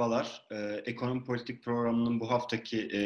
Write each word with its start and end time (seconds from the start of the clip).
Merhabalar. 0.00 0.46
Ee, 0.52 0.82
Ekonomi 0.86 1.24
Politik 1.24 1.62
Programı'nın 1.62 2.20
bu 2.20 2.30
haftaki 2.30 2.88
e, 2.94 3.00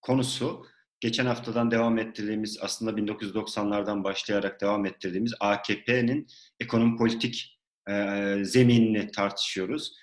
konusu 0.00 0.66
geçen 1.00 1.26
haftadan 1.26 1.70
devam 1.70 1.98
ettirdiğimiz 1.98 2.58
aslında 2.62 2.90
1990'lardan 2.90 4.04
başlayarak 4.04 4.60
devam 4.60 4.86
ettirdiğimiz 4.86 5.34
AKP'nin 5.40 6.26
ekonomi 6.60 6.96
politik 6.96 7.60
e, 7.88 7.94
zeminini 8.42 9.10
tartışıyoruz. 9.10 9.96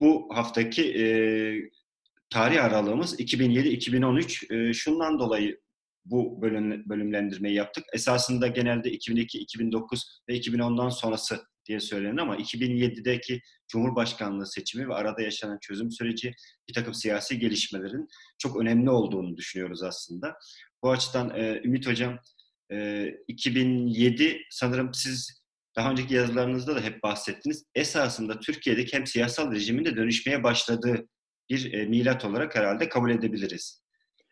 Bu 0.00 0.28
haftaki 0.34 1.02
e, 1.02 1.06
tarih 2.30 2.64
aralığımız 2.64 3.20
2007-2013. 3.20 4.54
E, 4.54 4.72
şundan 4.72 5.18
dolayı 5.18 5.60
bu 6.04 6.42
bölüm, 6.42 6.88
bölümlendirmeyi 6.88 7.54
yaptık. 7.54 7.84
Esasında 7.92 8.46
genelde 8.46 8.90
2002, 8.90 9.38
2009 9.38 10.20
ve 10.28 10.38
2010'dan 10.38 10.88
sonrası 10.88 11.46
diye 11.68 11.80
söylenir 11.80 12.18
ama 12.18 12.36
2007'deki 12.36 13.40
Cumhurbaşkanlığı 13.68 14.46
seçimi 14.46 14.88
ve 14.88 14.94
arada 14.94 15.22
yaşanan 15.22 15.58
çözüm 15.62 15.90
süreci 15.90 16.32
bir 16.68 16.74
takım 16.74 16.94
siyasi 16.94 17.38
gelişmelerin 17.38 18.08
çok 18.38 18.60
önemli 18.60 18.90
olduğunu 18.90 19.36
düşünüyoruz 19.36 19.82
aslında. 19.82 20.34
Bu 20.82 20.90
açıdan 20.90 21.30
e, 21.30 21.60
Ümit 21.64 21.86
Hocam 21.86 22.18
e, 22.72 23.08
2007 23.28 24.42
sanırım 24.50 24.94
siz 24.94 25.42
daha 25.76 25.90
önceki 25.90 26.14
yazılarınızda 26.14 26.76
da 26.76 26.80
hep 26.80 27.02
bahsettiniz. 27.02 27.64
Esasında 27.74 28.40
Türkiye'deki 28.40 28.96
hem 28.96 29.06
siyasal 29.06 29.52
rejimin 29.52 29.84
de 29.84 29.96
dönüşmeye 29.96 30.42
başladığı 30.42 31.08
bir 31.50 31.72
e, 31.72 31.84
milat 31.84 32.24
olarak 32.24 32.56
herhalde 32.56 32.88
kabul 32.88 33.10
edebiliriz. 33.10 33.82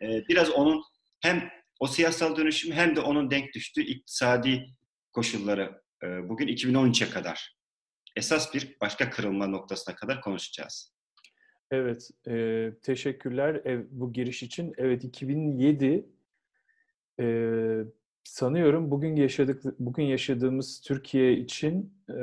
E, 0.02 0.06
biraz 0.28 0.50
onun 0.50 0.82
hem 1.20 1.48
o 1.80 1.86
siyasal 1.86 2.36
dönüşüm 2.36 2.72
hem 2.72 2.96
de 2.96 3.00
onun 3.00 3.30
denk 3.30 3.54
düştüğü 3.54 3.82
iktisadi 3.82 4.66
koşulları 5.12 5.83
bugün 6.02 6.48
2013'e 6.48 7.10
kadar 7.10 7.56
esas 8.16 8.54
bir 8.54 8.76
başka 8.80 9.10
kırılma 9.10 9.46
noktasına 9.46 9.94
kadar 9.94 10.20
konuşacağız. 10.20 10.94
Evet, 11.70 12.10
e, 12.28 12.70
teşekkürler 12.82 13.54
e, 13.54 13.84
bu 13.90 14.12
giriş 14.12 14.42
için. 14.42 14.74
Evet, 14.76 15.04
2007 15.04 16.06
e, 17.20 17.26
sanıyorum 18.24 18.90
bugün 18.90 19.16
yaşadık 19.16 19.62
bugün 19.78 20.04
yaşadığımız 20.04 20.80
Türkiye 20.80 21.32
için 21.32 21.94
e, 22.10 22.22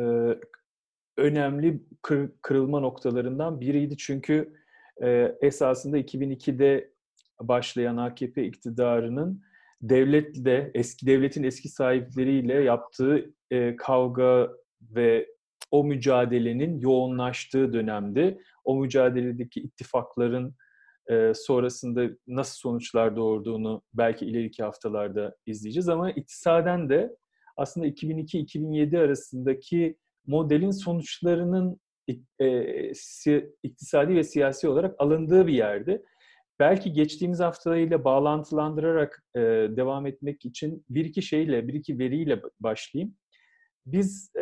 önemli 1.17 1.83
kır, 2.01 2.31
kırılma 2.41 2.79
noktalarından 2.79 3.61
biriydi. 3.61 3.97
Çünkü 3.97 4.53
e, 5.03 5.37
esasında 5.41 5.99
2002'de 5.99 6.91
başlayan 7.39 7.97
AKP 7.97 8.45
iktidarının 8.45 9.43
devletle, 9.81 10.71
eski 10.73 11.05
devletin 11.05 11.43
eski 11.43 11.69
sahipleriyle 11.69 12.53
yaptığı 12.53 13.33
e, 13.51 13.75
kavga 13.75 14.49
ve 14.81 15.27
o 15.71 15.83
mücadelenin 15.83 16.79
yoğunlaştığı 16.79 17.73
dönemdi. 17.73 18.41
O 18.63 18.75
mücadeledeki 18.75 19.59
ittifakların 19.59 20.55
e, 21.09 21.33
sonrasında 21.35 22.09
nasıl 22.27 22.55
sonuçlar 22.55 23.15
doğurduğunu 23.15 23.81
belki 23.93 24.25
ileriki 24.25 24.63
haftalarda 24.63 25.35
izleyeceğiz. 25.45 25.89
Ama 25.89 26.11
iktisaden 26.11 26.89
de 26.89 27.15
aslında 27.57 27.87
2002-2007 27.87 28.99
arasındaki 28.99 29.97
modelin 30.27 30.71
sonuçlarının 30.71 31.79
e, 32.39 32.91
iktisadi 33.63 34.15
ve 34.15 34.23
siyasi 34.23 34.67
olarak 34.67 34.95
alındığı 34.97 35.47
bir 35.47 35.53
yerdi. 35.53 36.01
Belki 36.59 36.93
geçtiğimiz 36.93 37.39
haftalarıyla 37.39 38.03
bağlantılandırarak 38.03 39.23
e, 39.35 39.39
devam 39.75 40.05
etmek 40.05 40.45
için 40.45 40.85
bir 40.89 41.05
iki 41.05 41.21
şeyle, 41.21 41.67
bir 41.67 41.73
iki 41.73 41.99
veriyle 41.99 42.41
başlayayım. 42.59 43.15
Biz 43.85 44.31
e, 44.35 44.41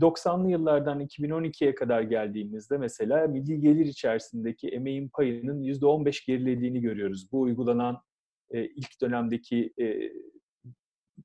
90'lı 0.00 0.50
yıllardan 0.50 1.00
2012'ye 1.00 1.74
kadar 1.74 2.02
geldiğimizde 2.02 2.78
mesela 2.78 3.26
milli 3.26 3.60
gelir 3.60 3.86
içerisindeki 3.86 4.68
emeğin 4.68 5.08
payının 5.08 5.62
%15 5.62 6.26
gerilediğini 6.26 6.80
görüyoruz. 6.80 7.32
Bu 7.32 7.40
uygulanan 7.40 8.02
e, 8.50 8.64
ilk 8.64 9.00
dönemdeki 9.00 9.72
e, 9.80 10.12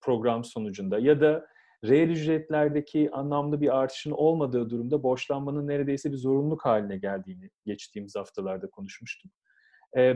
program 0.02 0.44
sonucunda 0.44 1.00
ya 1.00 1.22
da 1.22 1.46
reel 1.84 2.10
ücretlerdeki 2.10 3.12
anlamlı 3.12 3.62
bir 3.62 3.78
artışın 3.78 4.12
olmadığı 4.12 4.70
durumda 4.70 5.04
borçlanmanın 5.04 5.68
neredeyse 5.68 6.12
bir 6.12 6.18
zorunluluk 6.18 6.66
haline 6.66 6.98
geldiğini 6.98 7.50
geçtiğimiz 7.66 8.16
haftalarda 8.16 8.70
konuşmuştuk. 8.70 9.32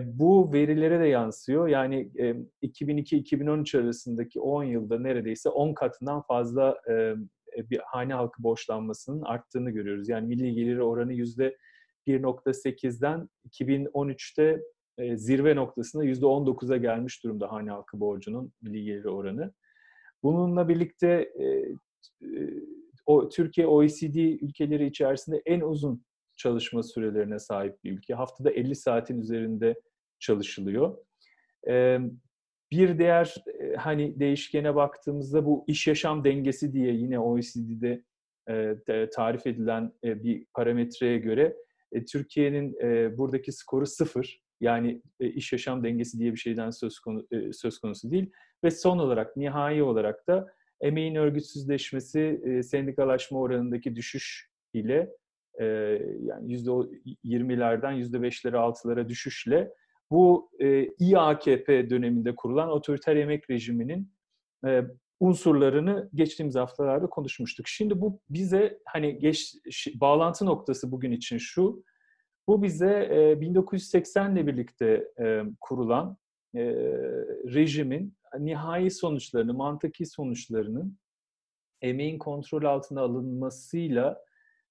Bu 0.05 0.53
verilere 0.53 0.99
de 0.99 1.07
yansıyor. 1.07 1.67
Yani 1.67 2.11
e, 2.19 2.35
2002-2013 2.63 3.79
arasındaki 3.79 4.39
10 4.39 4.63
yılda 4.63 4.99
neredeyse 4.99 5.49
10 5.49 5.73
katından 5.73 6.21
fazla 6.21 6.77
e, 6.89 7.15
bir 7.69 7.79
hane 7.85 8.13
halkı 8.13 8.43
borçlanmasının 8.43 9.21
arttığını 9.21 9.71
görüyoruz. 9.71 10.09
Yani 10.09 10.27
milli 10.27 10.53
geliri 10.53 10.83
oranı 10.83 11.13
yüzde 11.13 11.57
1.8'den 12.07 13.29
2013'te 13.49 14.61
e, 14.97 15.17
zirve 15.17 15.55
noktasında 15.55 16.03
yüzde 16.03 16.25
19'a 16.25 16.77
gelmiş 16.77 17.23
durumda 17.23 17.51
hane 17.51 17.71
halkı 17.71 17.99
borcunun 17.99 18.53
milli 18.61 18.83
geliri 18.83 19.09
oranı. 19.09 19.53
Bununla 20.23 20.69
birlikte 20.69 21.33
Türkiye 23.31 23.67
OECD 23.67 24.15
ülkeleri 24.15 24.85
içerisinde 24.85 25.41
en 25.45 25.61
uzun 25.61 26.03
çalışma 26.39 26.83
sürelerine 26.83 27.39
sahip 27.39 27.83
bir 27.83 27.91
ülke. 27.91 28.13
Haftada 28.13 28.51
50 28.51 28.75
saatin 28.75 29.21
üzerinde 29.21 29.81
çalışılıyor. 30.19 30.97
Bir 32.71 32.99
diğer 32.99 33.35
hani 33.77 34.19
değişkene 34.19 34.75
baktığımızda 34.75 35.45
bu 35.45 35.63
iş 35.67 35.87
yaşam 35.87 36.23
dengesi 36.23 36.73
diye 36.73 36.93
yine 36.93 37.19
OECD'de 37.19 38.03
tarif 39.13 39.47
edilen 39.47 39.91
bir 40.03 40.45
parametreye 40.53 41.17
göre 41.17 41.55
Türkiye'nin 42.11 42.73
buradaki 43.17 43.51
skoru 43.51 43.85
sıfır. 43.85 44.41
Yani 44.61 45.01
iş 45.19 45.51
yaşam 45.53 45.83
dengesi 45.83 46.19
diye 46.19 46.31
bir 46.31 46.37
şeyden 46.37 46.69
söz, 46.69 46.99
konu, 46.99 47.27
söz 47.51 47.79
konusu 47.79 48.11
değil. 48.11 48.31
Ve 48.63 48.71
son 48.71 48.99
olarak, 48.99 49.37
nihai 49.37 49.83
olarak 49.83 50.27
da 50.27 50.47
emeğin 50.81 51.15
örgütsüzleşmesi, 51.15 52.41
sendikalaşma 52.63 53.39
oranındaki 53.39 53.95
düşüş 53.95 54.49
ile 54.73 55.09
e, 55.59 55.65
yani 56.21 56.51
yüzde 56.51 56.71
20'lerden 57.25 57.91
yüzde 57.91 58.17
5'lere 58.17 58.55
6'lara 58.55 59.09
düşüşle 59.09 59.73
bu 60.11 60.51
e, 60.59 60.87
İAKP 60.99 61.67
döneminde 61.67 62.35
kurulan 62.35 62.69
otoriter 62.69 63.15
yemek 63.15 63.49
rejiminin 63.49 64.13
e, 64.65 64.83
unsurlarını 65.19 66.09
geçtiğimiz 66.13 66.55
haftalarda 66.55 67.07
konuşmuştuk. 67.07 67.67
Şimdi 67.67 68.01
bu 68.01 68.21
bize 68.29 68.79
hani 68.85 69.19
geç, 69.19 69.57
bağlantı 69.95 70.45
noktası 70.45 70.91
bugün 70.91 71.11
için 71.11 71.37
şu. 71.37 71.83
Bu 72.47 72.63
bize 72.63 73.09
e, 73.11 73.41
1980 73.41 74.35
ile 74.35 74.47
birlikte 74.47 75.07
e, 75.19 75.43
kurulan 75.61 76.17
e, 76.55 76.61
rejimin 77.53 78.17
nihai 78.39 78.91
sonuçlarını, 78.91 79.53
mantıki 79.53 80.05
sonuçlarının 80.05 80.97
emeğin 81.81 82.17
kontrol 82.17 82.63
altına 82.63 83.01
alınmasıyla 83.01 84.23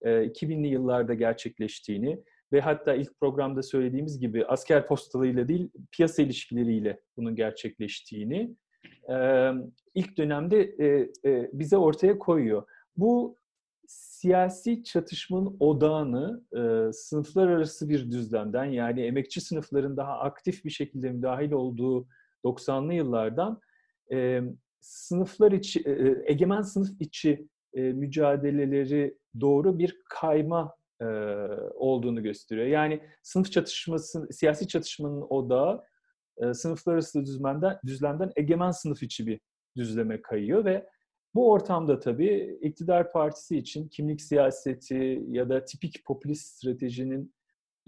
2000'li 0.05 0.67
yıllarda 0.67 1.15
gerçekleştiğini 1.15 2.23
ve 2.53 2.61
hatta 2.61 2.95
ilk 2.95 3.21
programda 3.21 3.63
söylediğimiz 3.63 4.21
gibi 4.21 4.47
asker 4.47 4.87
postalıyla 4.87 5.49
değil 5.49 5.71
piyasa 5.93 6.23
ilişkileriyle 6.23 7.01
bunun 7.17 7.37
gerçekleştiğini 7.37 8.57
ilk 9.95 10.19
dönemde 10.19 10.75
bize 11.53 11.77
ortaya 11.77 12.19
koyuyor. 12.19 12.63
Bu 12.97 13.39
siyasi 13.87 14.85
çatışmanın 14.85 15.57
odağını 15.61 16.43
sınıflar 16.93 17.49
arası 17.49 17.89
bir 17.89 18.11
düzlemden 18.11 18.65
yani 18.65 19.01
emekçi 19.01 19.41
sınıfların 19.41 19.97
daha 19.97 20.19
aktif 20.19 20.65
bir 20.65 20.71
şekilde 20.71 21.11
müdahil 21.11 21.53
olduğu 21.53 22.09
90'lı 22.45 22.95
yıllardan 22.95 23.61
sınıflar 24.81 25.53
içi, 25.53 25.83
egemen 26.27 26.63
sınıf 26.63 26.89
içi 27.01 27.49
mücadeleleri 27.75 29.19
doğru 29.41 29.79
bir 29.79 29.99
kayma 30.11 30.79
e, 31.01 31.05
olduğunu 31.75 32.23
gösteriyor. 32.23 32.67
Yani 32.67 33.01
sınıf 33.23 33.53
çatışması, 33.53 34.29
siyasi 34.31 34.69
çatışmanın 34.69 35.27
odağı 35.29 35.85
e, 36.39 36.55
sınıflar 36.55 36.95
arası 36.95 37.27
düzlemden, 37.27 37.79
düzlemden 37.87 38.33
egemen 38.37 38.71
sınıf 38.71 39.03
içi 39.03 39.27
bir 39.27 39.41
düzleme 39.77 40.23
kayıyor 40.23 40.65
ve 40.65 40.87
bu 41.35 41.53
ortamda 41.53 41.99
tabii 41.99 42.59
iktidar 42.63 43.13
partisi 43.13 43.59
için 43.59 43.89
kimlik 43.89 44.23
siyaseti 44.23 45.25
ya 45.29 45.49
da 45.49 45.65
tipik 45.65 46.05
popülist 46.05 46.47
stratejinin 46.47 47.35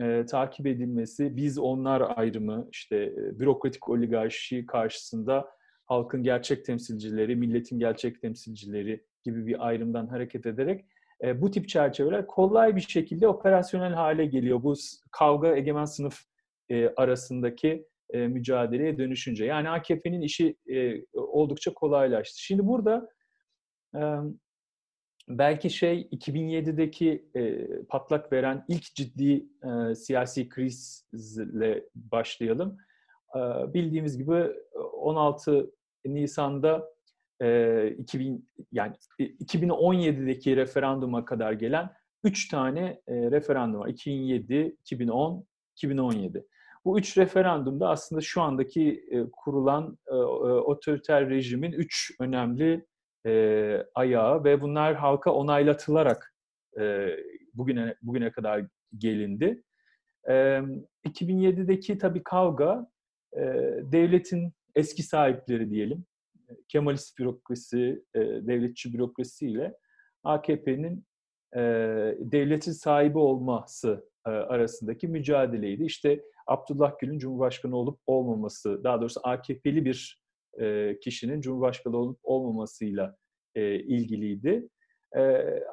e, 0.00 0.26
takip 0.26 0.66
edilmesi, 0.66 1.36
biz 1.36 1.58
onlar 1.58 2.02
ayrımı, 2.16 2.68
işte 2.72 2.96
e, 2.96 3.38
bürokratik 3.38 3.88
oligarşi 3.88 4.66
karşısında 4.66 5.48
halkın 5.86 6.22
gerçek 6.22 6.64
temsilcileri, 6.64 7.36
milletin 7.36 7.78
gerçek 7.78 8.20
temsilcileri 8.20 9.04
gibi 9.30 9.46
bir 9.46 9.66
ayrımdan 9.66 10.06
hareket 10.06 10.46
ederek 10.46 10.84
e, 11.24 11.42
bu 11.42 11.50
tip 11.50 11.68
çerçeveler 11.68 12.26
kolay 12.26 12.76
bir 12.76 12.80
şekilde 12.80 13.28
operasyonel 13.28 13.92
hale 13.92 14.26
geliyor. 14.26 14.62
Bu 14.62 14.74
kavga 15.10 15.56
egemen 15.56 15.84
sınıf 15.84 16.20
e, 16.68 16.88
arasındaki 16.88 17.86
e, 18.10 18.26
mücadeleye 18.26 18.98
dönüşünce. 18.98 19.44
Yani 19.44 19.70
AKP'nin 19.70 20.20
işi 20.20 20.56
e, 20.72 21.04
oldukça 21.14 21.74
kolaylaştı. 21.74 22.42
Şimdi 22.42 22.66
burada 22.66 23.08
e, 23.96 24.00
belki 25.28 25.70
şey 25.70 26.08
2007'deki 26.12 27.30
e, 27.36 27.66
patlak 27.88 28.32
veren 28.32 28.64
ilk 28.68 28.94
ciddi 28.94 29.46
e, 29.64 29.94
siyasi 29.94 30.48
krizle 30.48 31.84
başlayalım. 31.94 32.78
E, 33.36 33.38
bildiğimiz 33.74 34.18
gibi 34.18 34.46
16 34.92 35.70
Nisan'da 36.04 36.90
e, 37.42 37.88
2000 37.98 38.48
yani 38.72 38.94
2017'deki 39.20 40.56
referanduma 40.56 41.24
kadar 41.24 41.52
gelen 41.52 41.90
3 42.24 42.48
tane 42.48 43.00
e, 43.08 43.14
referandum 43.30 43.80
var. 43.80 43.88
2007, 43.88 44.76
2010, 44.80 45.46
2017. 45.76 46.46
Bu 46.84 46.98
üç 46.98 47.18
referandumda 47.18 47.88
aslında 47.88 48.20
şu 48.20 48.42
andaki 48.42 49.04
e, 49.10 49.30
kurulan 49.32 49.98
e, 50.08 50.14
otoriter 50.14 51.30
rejimin 51.30 51.72
üç 51.72 52.10
önemli 52.20 52.86
e, 53.26 53.86
ayağı 53.94 54.44
ve 54.44 54.60
bunlar 54.60 54.94
halka 54.94 55.32
onaylatılarak 55.32 56.34
e, 56.80 57.08
bugüne 57.54 57.94
bugüne 58.02 58.30
kadar 58.32 58.66
gelindi. 58.98 59.62
E, 60.28 60.32
2007'deki 61.08 61.98
tabii 61.98 62.22
kavga 62.22 62.86
e, 63.36 63.40
devletin 63.82 64.52
eski 64.74 65.02
sahipleri 65.02 65.70
diyelim, 65.70 66.04
Kemalist 66.68 67.18
bürokrasi, 67.18 68.04
e, 68.14 68.20
devletçi 68.20 68.92
bürokrasi 68.92 69.48
ile 69.48 69.74
AKP'nin 70.24 71.06
e, 71.56 71.60
devletin 72.18 72.72
sahibi 72.72 73.18
olması 73.18 74.08
e, 74.26 74.30
arasındaki 74.30 75.08
mücadeleydi. 75.08 75.84
İşte 75.84 76.24
Abdullah 76.46 76.98
Gül'ün 76.98 77.18
Cumhurbaşkanı 77.18 77.76
olup 77.76 78.00
olmaması, 78.06 78.84
daha 78.84 79.00
doğrusu 79.00 79.20
AKP'li 79.24 79.84
bir 79.84 80.20
e, 80.60 80.96
kişinin 81.00 81.40
Cumhurbaşkanı 81.40 81.96
olup 81.96 82.18
olmamasıyla 82.22 83.16
e, 83.54 83.74
ilgiliydi. 83.74 84.68
E, 85.16 85.20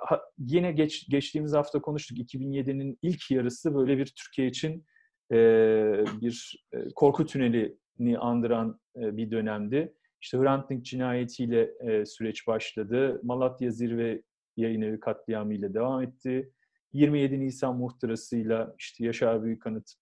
ha, 0.06 0.22
yine 0.38 0.72
geç, 0.72 1.10
geçtiğimiz 1.10 1.54
hafta 1.54 1.82
konuştuk. 1.82 2.18
2007'nin 2.18 3.00
ilk 3.02 3.32
yarısı 3.32 3.76
böyle 3.76 3.98
bir 3.98 4.06
Türkiye 4.06 4.48
için 4.48 4.86
e, 5.32 5.38
bir 6.22 6.66
e, 6.74 6.78
korku 6.96 7.26
tünelini 7.26 8.18
andıran 8.20 8.80
e, 8.96 9.18
bir 9.18 9.32
dönemdi. 9.32 9.94
İşte 10.22 10.38
Hrant 10.38 10.70
Dink 10.70 10.86
cinayetiyle 10.86 11.72
e, 11.80 12.06
süreç 12.06 12.48
başladı. 12.48 13.22
Malatya 13.24 13.72
Zirve 13.72 14.22
yayın 14.58 14.82
evi 14.82 15.00
katliamıyla 15.00 15.74
devam 15.74 16.04
etti. 16.04 16.52
27 16.94 17.40
Nisan 17.40 17.78
muhtırasıyla 17.78 18.76
işte 18.80 19.06
Yaşar 19.06 19.44
Büyükanıt 19.44 19.94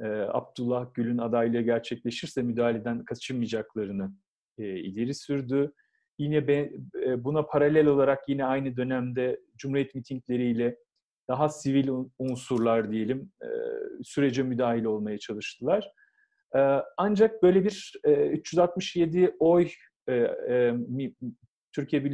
e, 0.00 0.06
Abdullah 0.08 0.94
Gül'ün 0.94 1.18
adaylığı 1.18 1.60
gerçekleşirse 1.60 2.42
müdahaleden 2.42 3.04
kaçınmayacaklarını 3.04 4.12
e, 4.58 4.64
ileri 4.64 5.14
sürdü. 5.14 5.72
Yine 6.18 6.48
be, 6.48 6.72
e, 7.06 7.24
buna 7.24 7.42
paralel 7.42 7.86
olarak 7.86 8.28
yine 8.28 8.44
aynı 8.44 8.76
dönemde 8.76 9.40
Cumhuriyet 9.56 9.94
mitingleriyle 9.94 10.76
daha 11.28 11.48
sivil 11.48 11.88
unsurlar 12.18 12.92
diyelim 12.92 13.32
e, 13.42 13.48
sürece 14.02 14.42
müdahil 14.42 14.84
olmaya 14.84 15.18
çalıştılar. 15.18 15.92
E, 16.56 16.58
ancak 16.96 17.42
böyle 17.42 17.64
bir 17.64 17.92
e, 18.04 18.26
367 18.26 19.36
oy 19.38 19.68
e, 20.08 20.14
e, 20.14 20.74
Türkiye 21.72 22.04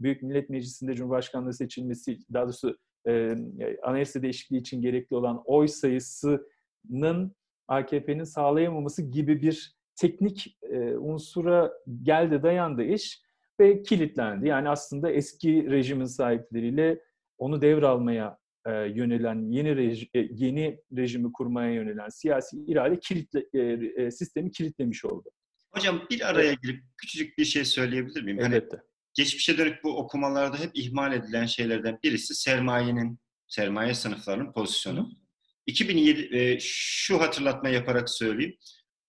Büyük 0.00 0.22
Millet 0.22 0.50
Meclisi'nde 0.50 0.94
Cumhurbaşkanlığı 0.94 1.52
seçilmesi, 1.54 2.18
daha 2.32 2.44
doğrusu 2.44 2.78
e, 3.08 3.36
anayasa 3.82 4.22
değişikliği 4.22 4.58
için 4.58 4.82
gerekli 4.82 5.16
olan 5.16 5.42
oy 5.44 5.68
sayısının 5.68 7.34
AKP'nin 7.68 8.24
sağlayamaması 8.24 9.02
gibi 9.02 9.42
bir 9.42 9.74
teknik 9.96 10.58
e, 10.62 10.96
unsura 10.96 11.72
geldi 12.02 12.42
dayandı 12.42 12.82
iş 12.82 13.20
ve 13.60 13.82
kilitlendi. 13.82 14.48
Yani 14.48 14.68
aslında 14.68 15.10
eski 15.10 15.70
rejimin 15.70 16.04
sahipleriyle 16.04 17.00
onu 17.38 17.62
devralmaya 17.62 18.38
e, 18.66 18.70
yönelen 18.70 19.50
yeni 19.50 19.76
reji, 19.76 20.10
e, 20.14 20.28
yeni 20.30 20.80
rejimi 20.96 21.32
kurmaya 21.32 21.72
yönelen 21.72 22.08
siyasi 22.08 22.56
irade 22.66 22.98
kilitle, 23.00 23.46
e, 23.54 23.60
e, 24.02 24.10
sistemi 24.10 24.50
kilitlemiş 24.50 25.04
oldu. 25.04 25.30
Hocam 25.70 26.06
bir 26.10 26.28
araya 26.30 26.52
girip 26.52 26.82
küçücük 26.96 27.38
bir 27.38 27.44
şey 27.44 27.64
söyleyebilir 27.64 28.22
miyim? 28.22 28.38
Hani 28.38 28.54
Elbette. 28.54 28.76
Hani 28.76 28.86
geçmişe 29.14 29.58
dönük 29.58 29.84
bu 29.84 29.96
okumalarda 29.96 30.58
hep 30.58 30.70
ihmal 30.74 31.12
edilen 31.12 31.46
şeylerden 31.46 31.98
birisi 32.04 32.34
sermayenin, 32.34 33.18
sermaye 33.48 33.94
sınıflarının 33.94 34.52
pozisyonu. 34.52 35.00
Hı. 35.00 35.20
2007 35.66 36.36
e, 36.36 36.58
şu 36.60 37.20
hatırlatma 37.20 37.68
yaparak 37.68 38.10
söyleyeyim. 38.10 38.56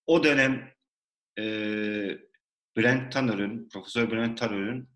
O 0.06 0.24
dönem 0.24 0.68
e, 1.38 1.44
Bülent 2.76 3.12
Tanır'ın, 3.12 3.68
Profesör 3.72 4.10
Bülent 4.10 4.38
Tanır'ın 4.38 4.88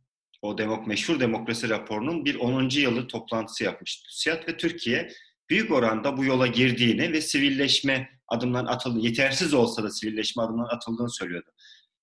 o 0.42 0.58
demok 0.58 0.86
meşhur 0.86 1.20
demokrasi 1.20 1.68
raporunun 1.68 2.24
bir 2.24 2.34
10. 2.34 2.68
yılı 2.68 3.06
toplantısı 3.06 3.64
yapmıştı 3.64 4.08
TÜSİAD 4.08 4.48
ve 4.48 4.56
Türkiye 4.56 5.08
büyük 5.50 5.70
oranda 5.70 6.16
bu 6.16 6.24
yola 6.24 6.46
girdiğini 6.46 7.12
ve 7.12 7.20
sivilleşme 7.20 8.10
adımlarının 8.28 8.68
atıldığını, 8.68 9.02
yetersiz 9.02 9.54
olsa 9.54 9.82
da 9.82 9.90
sivilleşme 9.90 10.42
adımlarının 10.42 10.76
atıldığını 10.76 11.10
söylüyordu. 11.10 11.50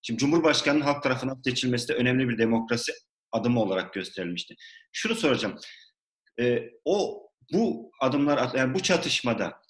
Şimdi 0.02 0.20
Cumhurbaşkanı'nın 0.20 0.84
halk 0.84 1.04
tarafından 1.04 1.42
seçilmesi 1.46 1.88
de 1.88 1.94
önemli 1.94 2.30
bir 2.30 2.38
demokrasi 2.38 2.92
adımı 3.32 3.62
olarak 3.62 3.94
gösterilmişti. 3.94 4.56
Şunu 4.92 5.16
soracağım. 5.16 5.60
E, 6.40 6.70
o 6.86 7.28
bu 7.54 7.92
adımlar, 8.02 8.56
yani 8.56 8.74
bu 8.74 8.80
çatışmada 8.80 9.62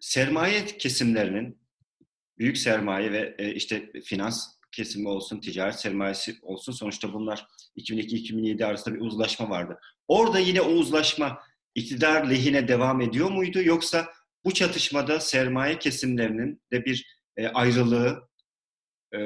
sermaye 0.00 0.66
kesimlerinin, 0.66 1.60
büyük 2.38 2.58
sermaye 2.58 3.12
ve 3.12 3.34
e, 3.38 3.54
işte 3.54 3.92
finans 4.04 4.54
kesimi 4.74 5.08
olsun, 5.08 5.40
ticaret 5.40 5.74
sermayesi 5.74 6.36
olsun 6.42 6.72
sonuçta 6.72 7.12
bunlar 7.12 7.46
2002-2007 7.76 8.64
arasında 8.64 8.94
bir 8.94 9.00
uzlaşma 9.00 9.50
vardı. 9.50 9.78
Orada 10.08 10.38
yine 10.38 10.60
o 10.60 10.70
uzlaşma 10.70 11.38
iktidar 11.74 12.30
lehine 12.30 12.68
devam 12.68 13.00
ediyor 13.00 13.30
muydu 13.30 13.62
yoksa 13.62 14.06
bu 14.44 14.54
çatışmada 14.54 15.20
sermaye 15.20 15.78
kesimlerinin 15.78 16.62
de 16.72 16.84
bir 16.84 17.20
e, 17.36 17.48
ayrılığı 17.48 18.28
e, 19.14 19.18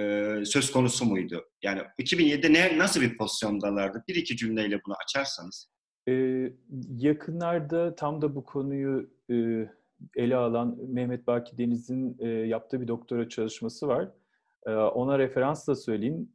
söz 0.45 0.73
konusu 0.73 1.05
muydu? 1.05 1.45
Yani 1.63 1.83
2007'de 2.01 2.53
ne 2.53 2.79
nasıl 2.79 3.01
bir 3.01 3.17
pozisyondalardı? 3.17 4.05
Bir 4.09 4.15
iki 4.15 4.37
cümleyle 4.37 4.81
bunu 4.87 4.95
açarsanız. 5.05 5.71
Ee, 6.09 6.53
yakınlarda 6.99 7.95
tam 7.95 8.23
da 8.23 8.35
bu 8.35 8.45
konuyu 8.45 9.11
e, 9.31 9.69
ele 10.17 10.37
alan 10.37 10.79
Mehmet 10.89 11.27
Baki 11.27 11.59
Deniz'in 11.59 12.17
e, 12.19 12.29
yaptığı 12.29 12.81
bir 12.81 12.89
doktora 12.89 13.29
çalışması 13.29 13.89
var. 13.89 14.09
Ona 14.67 15.19
referansla 15.19 15.75
söyleyeyim. 15.75 16.33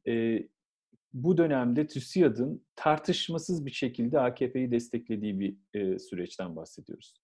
Bu 1.13 1.37
dönemde 1.37 1.87
TÜSİAD'ın 1.87 2.65
tartışmasız 2.75 3.65
bir 3.65 3.71
şekilde 3.71 4.19
AKP'yi 4.19 4.71
desteklediği 4.71 5.39
bir 5.39 5.57
süreçten 5.99 6.55
bahsediyoruz. 6.55 7.15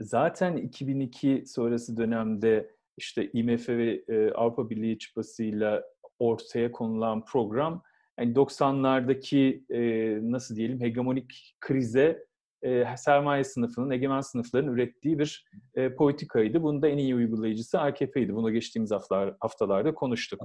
Zaten 0.00 0.56
2002 0.56 1.44
sonrası 1.46 1.96
dönemde 1.96 2.74
işte 2.96 3.30
IMF 3.32 3.68
ve 3.68 4.04
Avrupa 4.34 4.70
Birliği 4.70 4.98
çıpasıyla 4.98 5.84
ortaya 6.18 6.72
konulan 6.72 7.24
program 7.24 7.82
yani 8.18 8.32
90'lardaki 8.32 9.64
e, 9.70 10.18
nasıl 10.32 10.56
diyelim 10.56 10.80
hegemonik 10.80 11.56
krize 11.60 12.26
e, 12.64 12.96
sermaye 12.96 13.44
sınıfının, 13.44 13.90
egemen 13.90 14.20
sınıfların 14.20 14.72
ürettiği 14.74 15.18
bir 15.18 15.46
e, 15.74 15.94
politikaydı. 15.94 16.62
Bunun 16.62 16.82
da 16.82 16.88
en 16.88 16.98
iyi 16.98 17.14
uygulayıcısı 17.14 17.80
AKP'ydi. 17.80 18.34
Bunu 18.34 18.52
geçtiğimiz 18.52 18.90
haftalar, 18.90 19.34
haftalarda 19.40 19.94
konuştuk. 19.94 20.42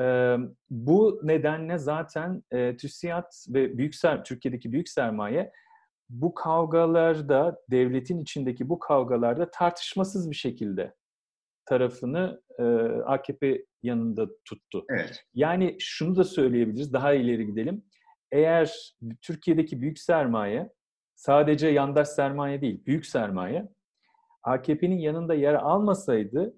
E, 0.00 0.36
bu 0.70 1.20
nedenle 1.22 1.78
zaten 1.78 2.42
e, 2.50 2.76
TÜSİAD 2.76 3.32
ve 3.48 3.78
büyük 3.78 3.94
ser, 3.94 4.24
Türkiye'deki 4.24 4.72
büyük 4.72 4.88
sermaye 4.88 5.52
bu 6.08 6.34
kavgalarda, 6.34 7.56
devletin 7.70 8.20
içindeki 8.20 8.68
bu 8.68 8.78
kavgalarda 8.78 9.50
tartışmasız 9.50 10.30
bir 10.30 10.36
şekilde 10.36 10.94
tarafını 11.66 12.42
e, 12.58 12.62
AKP 13.04 13.64
yanında 13.82 14.26
tuttu. 14.44 14.84
Evet. 14.90 15.24
Yani 15.34 15.76
şunu 15.78 16.16
da 16.16 16.24
söyleyebiliriz, 16.24 16.92
daha 16.92 17.14
ileri 17.14 17.46
gidelim. 17.46 17.84
Eğer 18.32 18.94
Türkiye'deki 19.22 19.80
büyük 19.80 19.98
sermaye 19.98 20.70
sadece 21.16 21.68
yandaş 21.68 22.08
sermaye 22.08 22.60
değil, 22.60 22.84
büyük 22.86 23.06
sermaye 23.06 23.68
AKP'nin 24.42 24.98
yanında 24.98 25.34
yer 25.34 25.54
almasaydı 25.54 26.54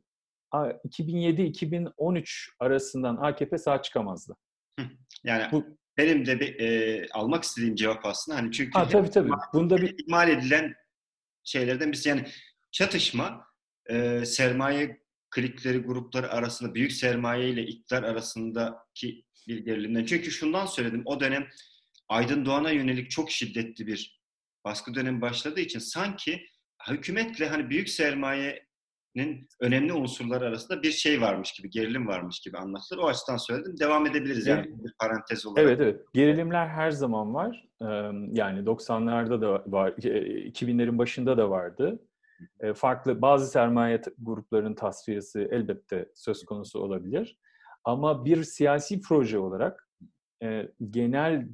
2007-2013 0.53 2.49
arasından 2.59 3.17
AKP 3.17 3.59
sağ 3.59 3.83
çıkamazdı. 3.83 4.37
Yani 5.25 5.53
Bu, 5.53 5.65
benim 5.97 6.27
de 6.27 6.41
bir, 6.41 6.61
e, 6.61 7.07
almak 7.12 7.45
istediğim 7.45 7.75
cevap 7.75 8.07
aslında 8.07 8.38
hani 8.38 8.53
çünkü 8.53 8.79
ha, 8.79 8.88
tabii 8.88 9.11
tabii. 9.11 9.31
Bunda 9.53 9.77
bir 9.77 9.95
ihmal 9.99 10.29
edilen 10.29 10.75
şeylerden 11.45 11.88
birisi 11.88 12.09
yani 12.09 12.25
çatışma 12.71 13.47
e, 13.91 14.25
sermaye 14.25 15.03
klikleri 15.31 15.79
grupları 15.79 16.31
arasında 16.31 16.75
büyük 16.75 16.93
sermaye 16.93 17.49
ile 17.49 17.62
iktidar 17.62 18.03
arasındaki 18.03 19.25
bir 19.49 19.59
gerilimden. 19.59 20.05
Çünkü 20.05 20.31
şundan 20.31 20.67
söyledim 20.67 21.03
o 21.05 21.21
dönem 21.21 21.49
Aydın 22.09 22.45
Doğan'a 22.45 22.71
yönelik 22.71 23.11
çok 23.11 23.31
şiddetli 23.31 23.87
bir 23.87 24.18
baskı 24.69 24.95
dönemi 24.95 25.21
başladığı 25.21 25.61
için 25.61 25.79
sanki 25.79 26.41
hükümetle 26.91 27.49
hani 27.49 27.71
büyük 27.71 27.89
sermaye 27.89 28.69
önemli 29.61 29.93
unsurları 29.93 30.45
arasında 30.45 30.83
bir 30.83 30.91
şey 30.91 31.21
varmış 31.21 31.53
gibi, 31.53 31.71
gerilim 31.71 32.07
varmış 32.07 32.41
gibi 32.41 32.59
anlatılır. 32.59 33.03
O 33.03 33.07
açıdan 33.07 33.37
söyledim. 33.37 33.79
Devam 33.81 34.07
edebiliriz 34.07 34.47
yani 34.47 34.67
bir 34.67 34.93
parantez 35.01 35.47
olarak. 35.47 35.67
Evet, 35.67 35.81
evet. 35.81 36.01
Gerilimler 36.15 36.67
her 36.67 36.91
zaman 36.91 37.35
var. 37.35 37.69
Yani 38.33 38.61
90'larda 38.61 39.41
da 39.41 39.65
var, 39.67 39.91
2000'lerin 39.91 40.99
başında 40.99 41.39
da 41.39 41.51
vardı. 41.51 42.03
Farklı 42.75 43.23
bazı 43.23 43.47
sermaye 43.47 44.03
gruplarının 44.19 44.75
tasfiyesi 44.75 45.49
elbette 45.51 46.09
söz 46.15 46.45
konusu 46.45 46.81
olabilir. 46.81 47.39
Ama 47.85 48.25
bir 48.25 48.45
siyasi 48.45 49.01
proje 49.01 49.39
olarak 49.39 49.89
genel 50.91 51.49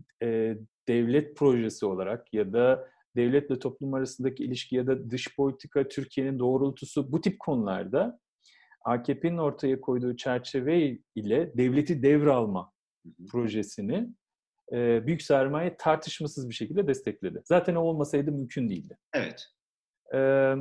devlet 0.89 1.37
projesi 1.37 1.87
olarak 1.87 2.35
ya 2.35 2.53
da 2.53 2.89
devletle 3.17 3.59
toplum 3.59 3.95
arasındaki 3.95 4.45
ilişki 4.45 4.77
ya 4.77 4.87
da 4.87 5.11
dış 5.11 5.37
politika, 5.37 5.89
Türkiye'nin 5.89 6.39
doğrultusu 6.39 7.13
bu 7.13 7.21
tip 7.21 7.39
konularda 7.39 8.19
AKP'nin 8.85 9.39
ortaya 9.39 9.81
koyduğu 9.81 10.17
çerçeve 10.17 10.99
ile 11.15 11.53
devleti 11.57 12.03
devralma 12.03 12.73
projesini 13.31 14.09
e, 14.73 15.07
büyük 15.07 15.23
sermaye 15.23 15.77
tartışmasız 15.77 16.49
bir 16.49 16.55
şekilde 16.55 16.87
destekledi. 16.87 17.43
Zaten 17.45 17.75
o 17.75 17.81
olmasaydı 17.81 18.33
mümkün 18.33 18.69
değildi. 18.71 18.99
Evet. 19.15 19.47
E, 20.15 20.55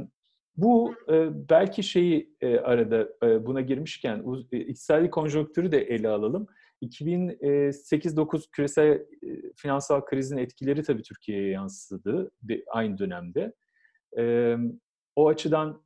bu 0.58 0.96
e, 1.10 1.30
belki 1.50 1.84
şeyi 1.84 2.36
e, 2.42 2.58
arada 2.58 3.10
e, 3.24 3.46
buna 3.46 3.62
girmişken 3.62 4.24
e, 4.52 4.58
iktisadi 4.60 5.10
konjonktürü 5.10 5.72
de 5.72 5.82
ele 5.82 6.10
alalım. 6.10 6.48
2008-9 6.88 8.52
küresel 8.52 9.06
finansal 9.56 10.02
krizin 10.02 10.38
etkileri 10.38 10.84
tabii 10.84 11.04
Türkiye'ye 11.04 11.50
yansıdı 11.50 12.32
aynı 12.68 12.98
dönemde. 12.98 13.54
O 15.16 15.28
açıdan 15.28 15.84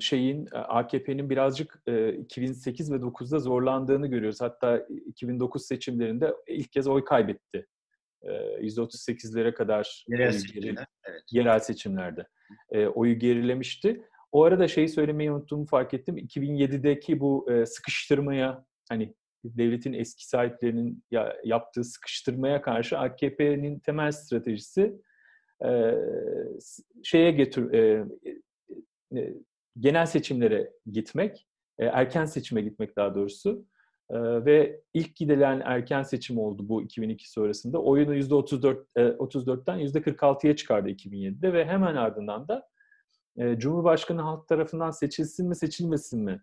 şeyin 0.00 0.48
AKP'nin 0.52 1.30
birazcık 1.30 1.82
2008 2.18 2.92
ve 2.92 2.96
9'da 2.96 3.38
zorlandığını 3.38 4.06
görüyoruz. 4.06 4.40
Hatta 4.40 4.86
2009 5.06 5.66
seçimlerinde 5.66 6.34
ilk 6.48 6.72
kez 6.72 6.88
oy 6.88 7.04
kaybetti. 7.04 7.66
%38'lere 8.22 9.54
kadar 9.54 10.04
yerel, 10.08 10.32
seçimler, 10.32 10.86
evet. 11.04 11.22
yerel 11.30 11.58
seçimlerde 11.58 12.26
oyu 12.94 13.18
gerilemişti. 13.18 14.02
O 14.32 14.44
arada 14.44 14.68
şeyi 14.68 14.88
söylemeyi 14.88 15.32
unuttuğumu 15.32 15.66
fark 15.66 15.94
ettim. 15.94 16.16
2007'deki 16.16 17.20
bu 17.20 17.46
sıkıştırmaya 17.66 18.64
hani 18.88 19.14
devletin 19.44 19.92
eski 19.92 20.28
sahiplerinin 20.28 21.04
yaptığı 21.44 21.84
sıkıştırmaya 21.84 22.62
karşı 22.62 22.98
AKP'nin 22.98 23.78
temel 23.78 24.12
stratejisi 24.12 24.94
şeye 27.02 27.30
getir 27.30 27.64
genel 29.78 30.06
seçimlere 30.06 30.72
gitmek, 30.92 31.46
erken 31.78 32.24
seçime 32.24 32.62
gitmek 32.62 32.96
daha 32.96 33.14
doğrusu. 33.14 33.66
ve 34.10 34.80
ilk 34.94 35.16
gidilen 35.16 35.62
erken 35.64 36.02
seçim 36.02 36.38
oldu 36.38 36.68
bu 36.68 36.82
2002 36.82 37.30
sonrasında. 37.30 37.82
Oyunu 37.82 38.16
%34 38.16 38.84
34'ten 38.96 39.78
%46'ya 39.78 40.56
çıkardı 40.56 40.90
2007'de 40.90 41.52
ve 41.52 41.64
hemen 41.64 41.96
ardından 41.96 42.48
da 42.48 42.68
Cumhurbaşkanı 43.56 44.20
halk 44.20 44.48
tarafından 44.48 44.90
seçilsin 44.90 45.48
mi 45.48 45.56
seçilmesin 45.56 46.24
mi 46.24 46.40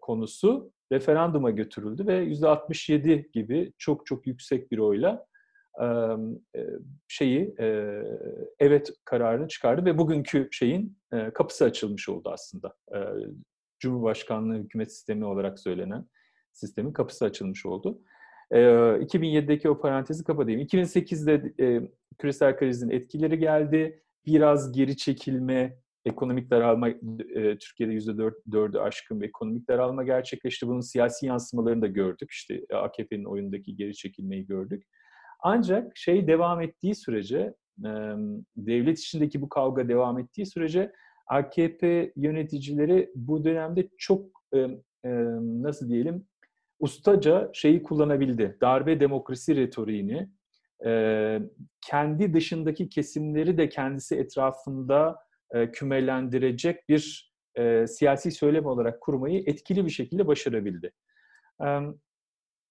konusu 0.00 0.72
referanduma 0.92 1.50
götürüldü 1.50 2.06
ve 2.06 2.24
%67 2.24 3.30
gibi 3.32 3.72
çok 3.78 4.06
çok 4.06 4.26
yüksek 4.26 4.70
bir 4.72 4.78
oyla 4.78 5.26
şeyi 7.08 7.54
evet 8.58 8.90
kararını 9.04 9.48
çıkardı 9.48 9.84
ve 9.84 9.98
bugünkü 9.98 10.48
şeyin 10.50 10.98
kapısı 11.34 11.64
açılmış 11.64 12.08
oldu 12.08 12.30
aslında. 12.32 12.76
Cumhurbaşkanlığı 13.78 14.54
hükümet 14.54 14.92
sistemi 14.92 15.24
olarak 15.24 15.58
söylenen 15.58 16.06
sistemin 16.52 16.92
kapısı 16.92 17.24
açılmış 17.24 17.66
oldu. 17.66 18.02
2007'deki 18.52 19.68
o 19.68 19.80
parantezi 19.80 20.24
kapatayım. 20.24 20.60
2008'de 20.60 21.54
küresel 22.18 22.56
krizin 22.56 22.90
etkileri 22.90 23.38
geldi. 23.38 24.02
Biraz 24.26 24.72
geri 24.72 24.96
çekilme 24.96 25.78
ekonomik 26.04 26.50
daralma 26.50 26.88
e, 26.88 27.58
Türkiye'de 27.58 27.92
yüzde 27.92 28.12
dördü 28.52 28.78
aşkın 28.78 29.20
bir 29.20 29.28
ekonomik 29.28 29.68
daralma 29.68 30.02
gerçekleşti. 30.02 30.66
Bunun 30.66 30.80
siyasi 30.80 31.26
yansımalarını 31.26 31.82
da 31.82 31.86
gördük. 31.86 32.30
İşte 32.30 32.60
AKP'nin 32.74 33.24
oyundaki 33.24 33.76
geri 33.76 33.94
çekilmeyi 33.94 34.46
gördük. 34.46 34.86
Ancak 35.40 35.96
şey 35.96 36.26
devam 36.26 36.60
ettiği 36.60 36.94
sürece, 36.94 37.54
e, 37.84 37.90
devlet 38.56 38.98
içindeki 38.98 39.42
bu 39.42 39.48
kavga 39.48 39.88
devam 39.88 40.18
ettiği 40.18 40.46
sürece 40.46 40.92
AKP 41.26 42.12
yöneticileri 42.16 43.10
bu 43.14 43.44
dönemde 43.44 43.88
çok 43.98 44.26
e, 44.54 44.58
e, 44.58 45.10
nasıl 45.40 45.88
diyelim 45.88 46.26
ustaca 46.78 47.50
şeyi 47.52 47.82
kullanabildi. 47.82 48.58
Darbe 48.60 49.00
demokrasi 49.00 49.56
retoriğini 49.56 50.28
e, 50.86 51.40
kendi 51.80 52.34
dışındaki 52.34 52.88
kesimleri 52.88 53.58
de 53.58 53.68
kendisi 53.68 54.16
etrafında 54.16 55.16
e, 55.54 55.70
kümelendirecek 55.70 56.88
bir 56.88 57.32
e, 57.58 57.86
siyasi 57.86 58.30
söylem 58.30 58.66
olarak 58.66 59.00
kurmayı 59.00 59.42
etkili 59.46 59.84
bir 59.84 59.90
şekilde 59.90 60.26
başarabildi. 60.26 60.92
E, 61.64 61.66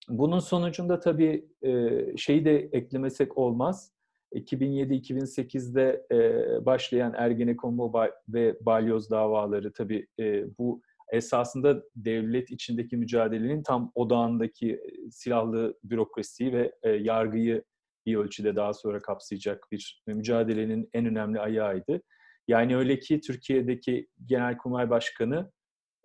bunun 0.09 0.39
sonucunda 0.39 0.99
tabii 0.99 1.45
e, 1.61 1.91
şeyi 2.17 2.45
de 2.45 2.69
eklemesek 2.71 3.37
olmaz. 3.37 3.93
2007-2008'de 4.33 6.05
e, 6.11 6.65
başlayan 6.65 7.13
Ergenekon 7.17 7.93
ve 8.29 8.57
Balyoz 8.61 9.09
davaları 9.09 9.73
tabii 9.73 10.07
e, 10.19 10.57
bu 10.57 10.81
esasında 11.11 11.83
devlet 11.95 12.51
içindeki 12.51 12.97
mücadelenin 12.97 13.63
tam 13.63 13.91
odağındaki 13.95 14.71
e, 14.73 15.11
silahlı 15.11 15.77
bürokrasiyi 15.83 16.53
ve 16.53 16.71
e, 16.83 16.89
yargıyı 16.89 17.63
bir 18.05 18.15
ölçüde 18.15 18.55
daha 18.55 18.73
sonra 18.73 19.01
kapsayacak 19.01 19.67
bir 19.71 20.03
mücadelenin 20.07 20.89
en 20.93 21.05
önemli 21.05 21.39
ayağıydı. 21.39 22.01
Yani 22.47 22.77
öyle 22.77 22.99
ki 22.99 23.21
Türkiye'deki 23.21 24.07
Genelkurmay 24.25 24.89
Başkanı 24.89 25.51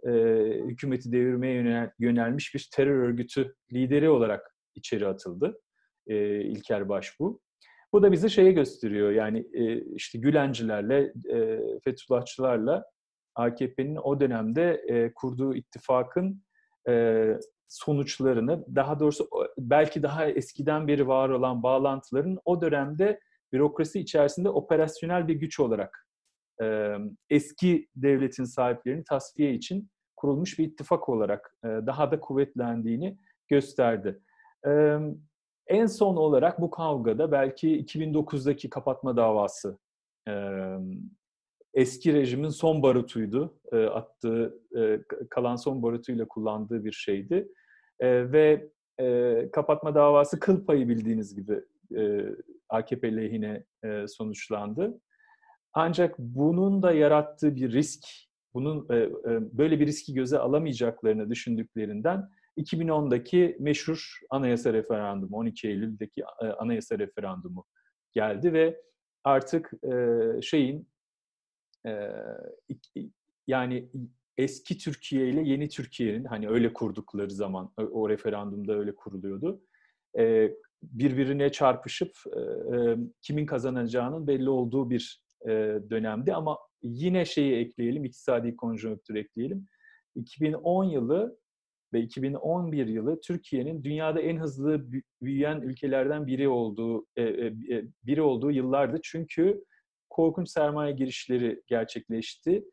e, 0.07 0.11
hükümeti 0.67 1.13
devirmeye 1.13 1.55
yönel, 1.55 1.91
yönelmiş 1.99 2.55
bir 2.55 2.69
terör 2.75 3.09
örgütü 3.09 3.55
lideri 3.73 4.11
olarak 4.11 4.55
içeri 4.75 5.07
atıldı. 5.07 5.61
E, 6.07 6.41
İlker 6.41 6.89
Başbu. 6.89 7.41
Bu 7.93 8.03
da 8.03 8.13
bize 8.13 8.29
şeye 8.29 8.53
gösteriyor 8.53 9.11
yani 9.11 9.47
e, 9.53 9.81
işte 9.95 10.19
Gülencilerle, 10.19 11.13
e, 11.33 11.61
Fethullahçılarla 11.85 12.85
AKP'nin 13.35 13.97
o 13.97 14.21
dönemde 14.21 14.85
e, 14.89 15.13
kurduğu 15.15 15.55
ittifakın 15.55 16.43
e, 16.89 17.25
sonuçlarını, 17.69 18.65
daha 18.77 19.01
doğrusu 19.01 19.29
belki 19.59 20.03
daha 20.03 20.27
eskiden 20.27 20.89
beri 20.89 21.09
var 21.09 21.29
olan 21.29 21.63
bağlantıların 21.63 22.39
o 22.45 22.61
dönemde 22.61 23.21
bürokrasi 23.53 24.01
içerisinde 24.01 24.49
operasyonel 24.49 25.29
bir 25.29 25.35
güç 25.35 25.61
olarak 25.61 26.08
eski 27.31 27.89
devletin 27.97 28.45
sahiplerini 28.45 29.05
tasfiye 29.05 29.55
için 29.55 29.89
kurulmuş 30.17 30.59
bir 30.59 30.65
ittifak 30.65 31.09
olarak 31.09 31.57
daha 31.65 32.11
da 32.11 32.21
kuvvetlendiğini 32.21 33.19
gösterdi. 33.49 34.21
En 35.67 35.87
son 35.87 36.17
olarak 36.17 36.61
bu 36.61 36.71
kavgada 36.71 37.33
belki 37.33 37.85
2009'daki 37.85 38.71
kapatma 38.71 39.17
davası 39.17 39.79
eski 41.75 42.15
rejimin 42.15 42.49
son 42.49 42.83
barutuydu. 42.83 43.59
Attığı, 43.73 44.59
kalan 45.31 45.57
son 45.57 45.83
barutuyla 45.83 46.29
kullandığı 46.29 46.85
bir 46.85 46.93
şeydi. 46.93 47.49
Ve 48.03 48.69
kapatma 49.53 49.95
davası 49.95 50.41
kıl 50.41 50.67
payı 50.67 50.89
bildiğiniz 50.89 51.35
gibi 51.35 51.61
AKP 52.69 53.17
lehine 53.17 53.65
sonuçlandı. 54.09 55.01
Ancak 55.73 56.19
bunun 56.19 56.83
da 56.83 56.93
yarattığı 56.93 57.57
bir 57.57 57.73
risk, 57.73 58.05
bunun 58.55 58.87
e, 58.91 58.97
e, 58.97 59.11
böyle 59.59 59.81
bir 59.81 59.87
riski 59.87 60.15
göze 60.15 60.39
alamayacaklarını 60.39 61.31
düşündüklerinden 61.31 62.31
2010'daki 62.57 63.57
meşhur 63.61 64.19
anayasa 64.31 64.73
referandumu, 64.73 65.37
12 65.37 65.69
Eylül'deki 65.69 66.21
e, 66.43 66.47
anayasa 66.47 66.99
referandumu 66.99 67.65
geldi 68.13 68.53
ve 68.53 68.81
artık 69.25 69.73
şeyin 70.43 70.89
yani 73.47 73.89
eski 74.39 74.79
Türkiye 74.79 75.29
ile 75.29 75.43
yeni 75.43 75.69
Türkiye'nin 75.69 76.25
hani 76.25 76.49
öyle 76.49 76.73
kurdukları 76.73 77.31
zaman 77.31 77.73
o 77.77 78.09
referandumda 78.09 78.73
öyle 78.79 78.95
kuruluyordu. 78.95 79.61
Birbirine 80.83 81.53
çarpışıp 81.53 82.17
kimin 83.23 83.47
kazanacağının 83.47 84.27
belli 84.27 84.51
olduğu 84.51 84.91
bir 84.91 85.23
e, 85.47 85.51
dönemdi 85.91 86.35
ama 86.35 86.59
yine 86.83 87.25
şeyi 87.25 87.57
ekleyelim, 87.57 88.05
iktisadi 88.05 88.57
konjonktür 88.57 89.15
ekleyelim. 89.15 89.67
2010 90.15 90.85
yılı 90.85 91.39
ve 91.93 92.01
2011 92.01 92.87
yılı 92.87 93.21
Türkiye'nin 93.21 93.85
dünyada 93.85 94.21
en 94.21 94.37
hızlı 94.37 94.87
büyüyen 95.23 95.61
ülkelerden 95.61 96.27
biri 96.27 96.49
olduğu 96.49 97.07
e, 97.17 97.23
e, 97.23 97.55
biri 98.07 98.23
olduğu 98.23 98.51
yıllardı. 98.51 99.01
Çünkü 99.03 99.65
korkunç 100.11 100.51
sermaye 100.51 100.93
girişleri 100.93 101.63
gerçekleşti. 101.67 102.65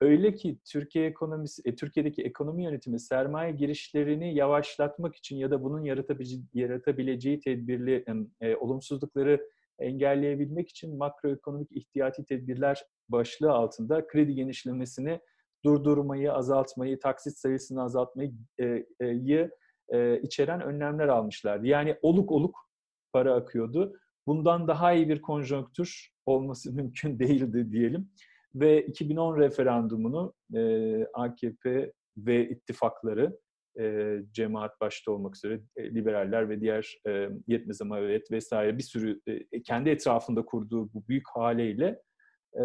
Öyle 0.00 0.34
ki 0.34 0.58
Türkiye 0.72 1.06
ekonomisi, 1.06 1.62
e, 1.64 1.74
Türkiye'deki 1.74 2.22
ekonomi 2.22 2.64
yönetimi 2.64 3.00
sermaye 3.00 3.52
girişlerini 3.52 4.34
yavaşlatmak 4.34 5.16
için 5.16 5.36
ya 5.36 5.50
da 5.50 5.62
bunun 5.62 5.82
yaratabileceği, 5.82 6.42
yaratabileceği 6.54 7.40
tedbirli 7.40 8.04
e, 8.40 8.56
olumsuzlukları 8.56 9.50
engelleyebilmek 9.80 10.68
için 10.68 10.98
makroekonomik 10.98 11.72
ihtiyati 11.72 12.24
tedbirler 12.24 12.84
başlığı 13.08 13.52
altında 13.52 14.06
kredi 14.06 14.34
genişlemesini 14.34 15.20
durdurmayı, 15.64 16.32
azaltmayı, 16.32 17.00
taksit 17.00 17.38
sayısını 17.38 17.82
azaltmayı 17.82 18.32
e, 18.58 18.64
e, 19.00 19.48
e, 19.88 20.20
içeren 20.22 20.60
önlemler 20.60 21.08
almışlardı. 21.08 21.66
Yani 21.66 21.96
oluk 22.02 22.32
oluk 22.32 22.56
para 23.12 23.34
akıyordu. 23.34 23.96
Bundan 24.26 24.68
daha 24.68 24.92
iyi 24.92 25.08
bir 25.08 25.22
konjonktür 25.22 26.10
olması 26.26 26.72
mümkün 26.76 27.18
değildi 27.18 27.72
diyelim. 27.72 28.10
Ve 28.54 28.86
2010 28.86 29.38
referandumunu 29.38 30.34
e, 30.54 31.04
AKP 31.04 31.92
ve 32.16 32.48
ittifakları 32.48 33.38
e, 33.78 34.16
cemaat 34.32 34.80
başta 34.80 35.12
olmak 35.12 35.36
üzere 35.36 35.60
e, 35.76 35.94
liberaller 35.94 36.48
ve 36.48 36.60
diğer 36.60 36.98
e, 37.06 37.28
yetmez 37.46 37.82
ama 37.82 37.98
evet 37.98 38.30
vesaire 38.30 38.78
bir 38.78 38.82
sürü 38.82 39.20
e, 39.26 39.62
kendi 39.62 39.90
etrafında 39.90 40.44
kurduğu 40.44 40.94
bu 40.94 41.08
büyük 41.08 41.28
haleyle 41.28 42.02
e, 42.58 42.62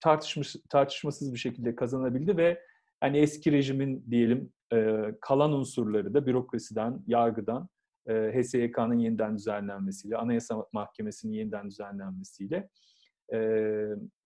tartışmış, 0.00 0.56
tartışmasız 0.70 1.32
bir 1.32 1.38
şekilde 1.38 1.76
kazanabildi 1.76 2.36
ve 2.36 2.60
hani 3.00 3.18
eski 3.18 3.52
rejimin 3.52 4.04
diyelim 4.10 4.52
e, 4.72 4.96
kalan 5.20 5.52
unsurları 5.52 6.14
da 6.14 6.26
bürokrasiden, 6.26 7.02
yargıdan, 7.06 7.68
e, 8.08 8.12
HSYK'nın 8.12 8.98
yeniden 8.98 9.36
düzenlenmesiyle, 9.36 10.16
Anayasa 10.16 10.66
Mahkemesi'nin 10.72 11.32
yeniden 11.32 11.70
düzenlenmesiyle 11.70 12.68
e, 13.32 13.38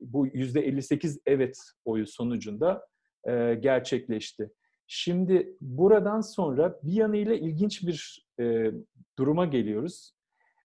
bu 0.01 0.27
%58 0.27 1.21
evet 1.27 1.59
oyu 1.85 2.07
sonucunda 2.07 2.87
e, 3.29 3.55
gerçekleşti. 3.55 4.51
Şimdi 4.91 5.57
buradan 5.61 6.21
sonra 6.21 6.81
bir 6.83 6.93
yanıyla 6.93 7.35
ilginç 7.35 7.87
bir 7.87 8.27
e, 8.41 8.73
duruma 9.19 9.47
geliyoruz. 9.47 10.13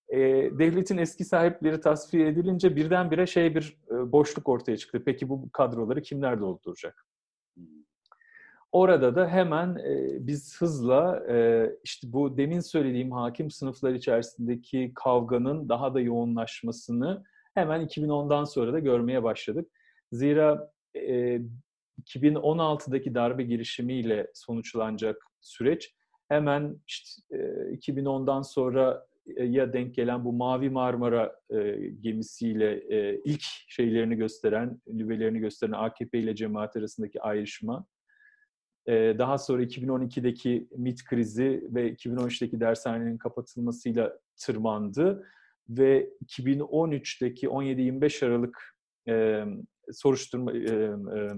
E, 0.09 0.19
devletin 0.59 0.97
eski 0.97 1.25
sahipleri 1.25 1.81
tasfiye 1.81 2.27
edilince 2.27 2.75
birdenbire 2.75 3.27
şey 3.27 3.55
bir 3.55 3.77
e, 3.91 4.11
boşluk 4.11 4.49
ortaya 4.49 4.77
çıktı. 4.77 5.03
Peki 5.05 5.29
bu 5.29 5.49
kadroları 5.51 6.01
kimler 6.01 6.39
dolduracak? 6.39 7.05
Orada 8.71 9.15
da 9.15 9.27
hemen 9.27 9.75
e, 9.75 10.17
biz 10.27 10.61
hızla 10.61 11.23
e, 11.29 11.69
işte 11.83 12.13
bu 12.13 12.37
demin 12.37 12.59
söylediğim 12.59 13.11
hakim 13.11 13.51
sınıflar 13.51 13.93
içerisindeki 13.93 14.91
kavganın 14.95 15.69
daha 15.69 15.93
da 15.93 15.99
yoğunlaşmasını 16.01 17.23
hemen 17.53 17.81
2010'dan 17.81 18.43
sonra 18.43 18.73
da 18.73 18.79
görmeye 18.79 19.23
başladık. 19.23 19.71
Zira 20.11 20.71
e, 20.95 21.39
2016'daki 22.01 23.15
darbe 23.15 23.43
girişimiyle 23.43 24.27
sonuçlanacak 24.33 25.23
süreç. 25.41 25.93
Hemen 26.29 26.81
işte, 26.87 27.21
e, 27.31 27.37
2010'dan 27.75 28.41
sonra 28.41 29.07
e, 29.35 29.43
ya 29.43 29.73
denk 29.73 29.95
gelen 29.95 30.25
bu 30.25 30.33
Mavi 30.33 30.69
Marmara 30.69 31.35
e, 31.49 31.71
gemisiyle 32.01 32.73
e, 32.89 33.21
ilk 33.25 33.43
şeylerini 33.67 34.15
gösteren, 34.15 34.81
lübelerini 34.87 35.39
gösteren 35.39 35.71
AKP 35.71 36.19
ile 36.19 36.35
cemaat 36.35 36.75
arasındaki 36.77 37.21
ayrışma, 37.21 37.85
e, 38.87 39.15
daha 39.17 39.37
sonra 39.37 39.63
2012'deki 39.63 40.67
MIT 40.77 41.03
krizi 41.03 41.67
ve 41.69 41.93
2013'teki 41.93 42.59
dershanenin 42.59 43.17
kapatılmasıyla 43.17 44.19
tırmandı 44.37 45.27
ve 45.69 46.09
2013'teki 46.25 47.47
17-25 47.47 48.25
Aralık 48.25 48.75
e, 49.07 49.43
soruşturma 49.91 50.51
e, 50.51 50.57
e, 50.57 51.29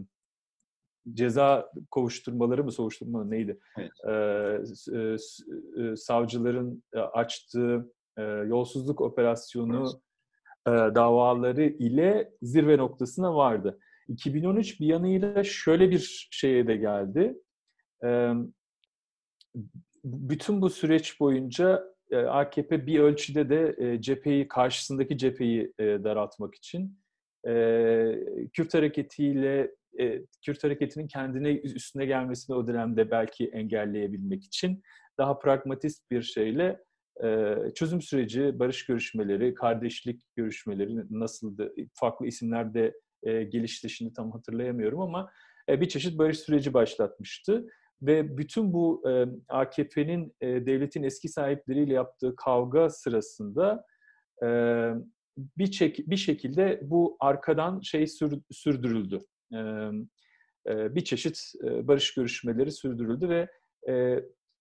ceza 1.14 1.72
kovuşturmaları 1.92 2.64
mı 2.64 2.72
soruşturma 2.72 3.24
mı 3.24 3.32
neydi? 3.32 3.60
Evet. 3.78 3.92
Ee, 4.94 5.16
e, 5.82 5.96
savcıların 5.96 6.84
açtığı 6.94 7.92
e, 8.18 8.22
yolsuzluk 8.24 9.02
operasyonu 9.02 10.02
e, 10.68 10.72
davaları 10.72 11.64
ile 11.64 12.32
zirve 12.42 12.78
noktasına 12.78 13.36
vardı. 13.36 13.80
2013 14.08 14.80
bir 14.80 14.86
yanıyla 14.86 15.44
şöyle 15.44 15.92
bir 15.92 16.28
şeye 16.32 16.68
de 16.68 16.76
geldi. 16.76 17.38
E, 18.04 18.32
bütün 20.04 20.62
bu 20.62 20.70
süreç 20.70 21.20
boyunca 21.20 21.84
e, 22.12 22.18
AKP 22.18 22.88
bir 22.88 23.00
ölçüde 23.00 23.50
de 23.50 23.76
e, 23.78 24.02
cepheyi 24.02 24.48
karşısındaki 24.48 25.18
cepheyi 25.18 25.74
e, 25.80 25.84
daraltmak 25.84 26.56
için 26.56 27.00
e, 27.48 27.54
Kürt 28.54 28.74
hareketiyle 28.74 29.72
e, 30.00 30.22
Kürt 30.46 30.64
hareketinin 30.64 31.08
kendine 31.08 31.52
üstüne 31.52 32.06
gelmesini 32.06 32.56
o 32.56 32.68
dönemde 32.68 33.12
belki 33.12 33.48
engelleyebilmek 33.48 34.44
için 34.44 34.82
daha 35.18 35.40
pragmatist 35.40 36.12
bir 36.12 36.22
şeyle 36.22 36.80
e, 37.24 37.56
çözüm 37.76 38.02
süreci, 38.02 38.60
barış 38.60 38.86
görüşmeleri, 38.86 39.54
kardeşlik 39.54 40.22
görüşmeleri 40.36 41.20
nasıldı? 41.20 41.74
Farklı 41.94 42.28
isimlerde 42.28 42.94
e, 43.24 43.44
gelişti 43.44 43.90
şimdi 43.90 44.14
tam 44.14 44.32
hatırlayamıyorum 44.32 45.00
ama 45.00 45.32
e, 45.70 45.82
bir 45.82 45.90
çeşit 45.90 46.18
barış 46.18 46.40
süreci 46.40 46.74
başlatmıştı. 46.74 47.66
Ve 48.02 48.38
bütün 48.38 48.74
bu 48.74 49.04
e, 49.10 49.26
AKP'nin 49.50 50.36
e, 50.42 50.48
devletin 50.48 51.04
eski 51.04 51.30
sahipleriyle 51.30 51.94
yaptığı 51.94 52.36
kavga 52.36 52.90
sırasında 52.90 53.86
e, 54.44 54.48
bir, 55.58 55.72
çek, 55.72 56.10
bir 56.10 56.18
şekilde 56.18 56.80
bu 56.84 57.18
arkadan 57.20 57.82
şey 57.82 58.08
sür, 58.08 58.42
sürdürüldü 58.52 59.20
bir 60.68 61.04
çeşit 61.04 61.40
barış 61.64 62.14
görüşmeleri 62.14 62.72
sürdürüldü 62.72 63.30
ve 63.30 63.50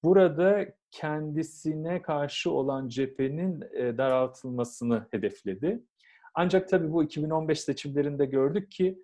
burada 0.05 0.67
kendisine 0.91 2.03
karşı 2.03 2.51
olan 2.51 2.89
cephenin 2.89 3.61
daraltılmasını 3.99 5.07
hedefledi. 5.11 5.83
Ancak 6.35 6.69
tabii 6.69 6.93
bu 6.93 7.05
2015 7.05 7.61
seçimlerinde 7.61 8.27
gördük 8.27 8.71
ki 8.71 8.99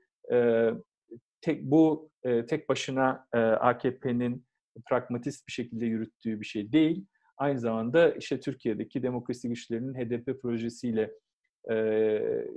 tek 1.40 1.62
bu 1.62 2.10
tek 2.22 2.68
başına 2.68 3.26
AKP'nin 3.60 4.46
pragmatist 4.88 5.46
bir 5.46 5.52
şekilde 5.52 5.86
yürüttüğü 5.86 6.40
bir 6.40 6.46
şey 6.46 6.72
değil. 6.72 7.06
Aynı 7.36 7.60
zamanda 7.60 8.14
işte 8.14 8.40
Türkiye'deki 8.40 9.02
demokrasi 9.02 9.48
güçlerinin 9.48 9.94
HDP 9.94 10.42
projesiyle 10.42 11.12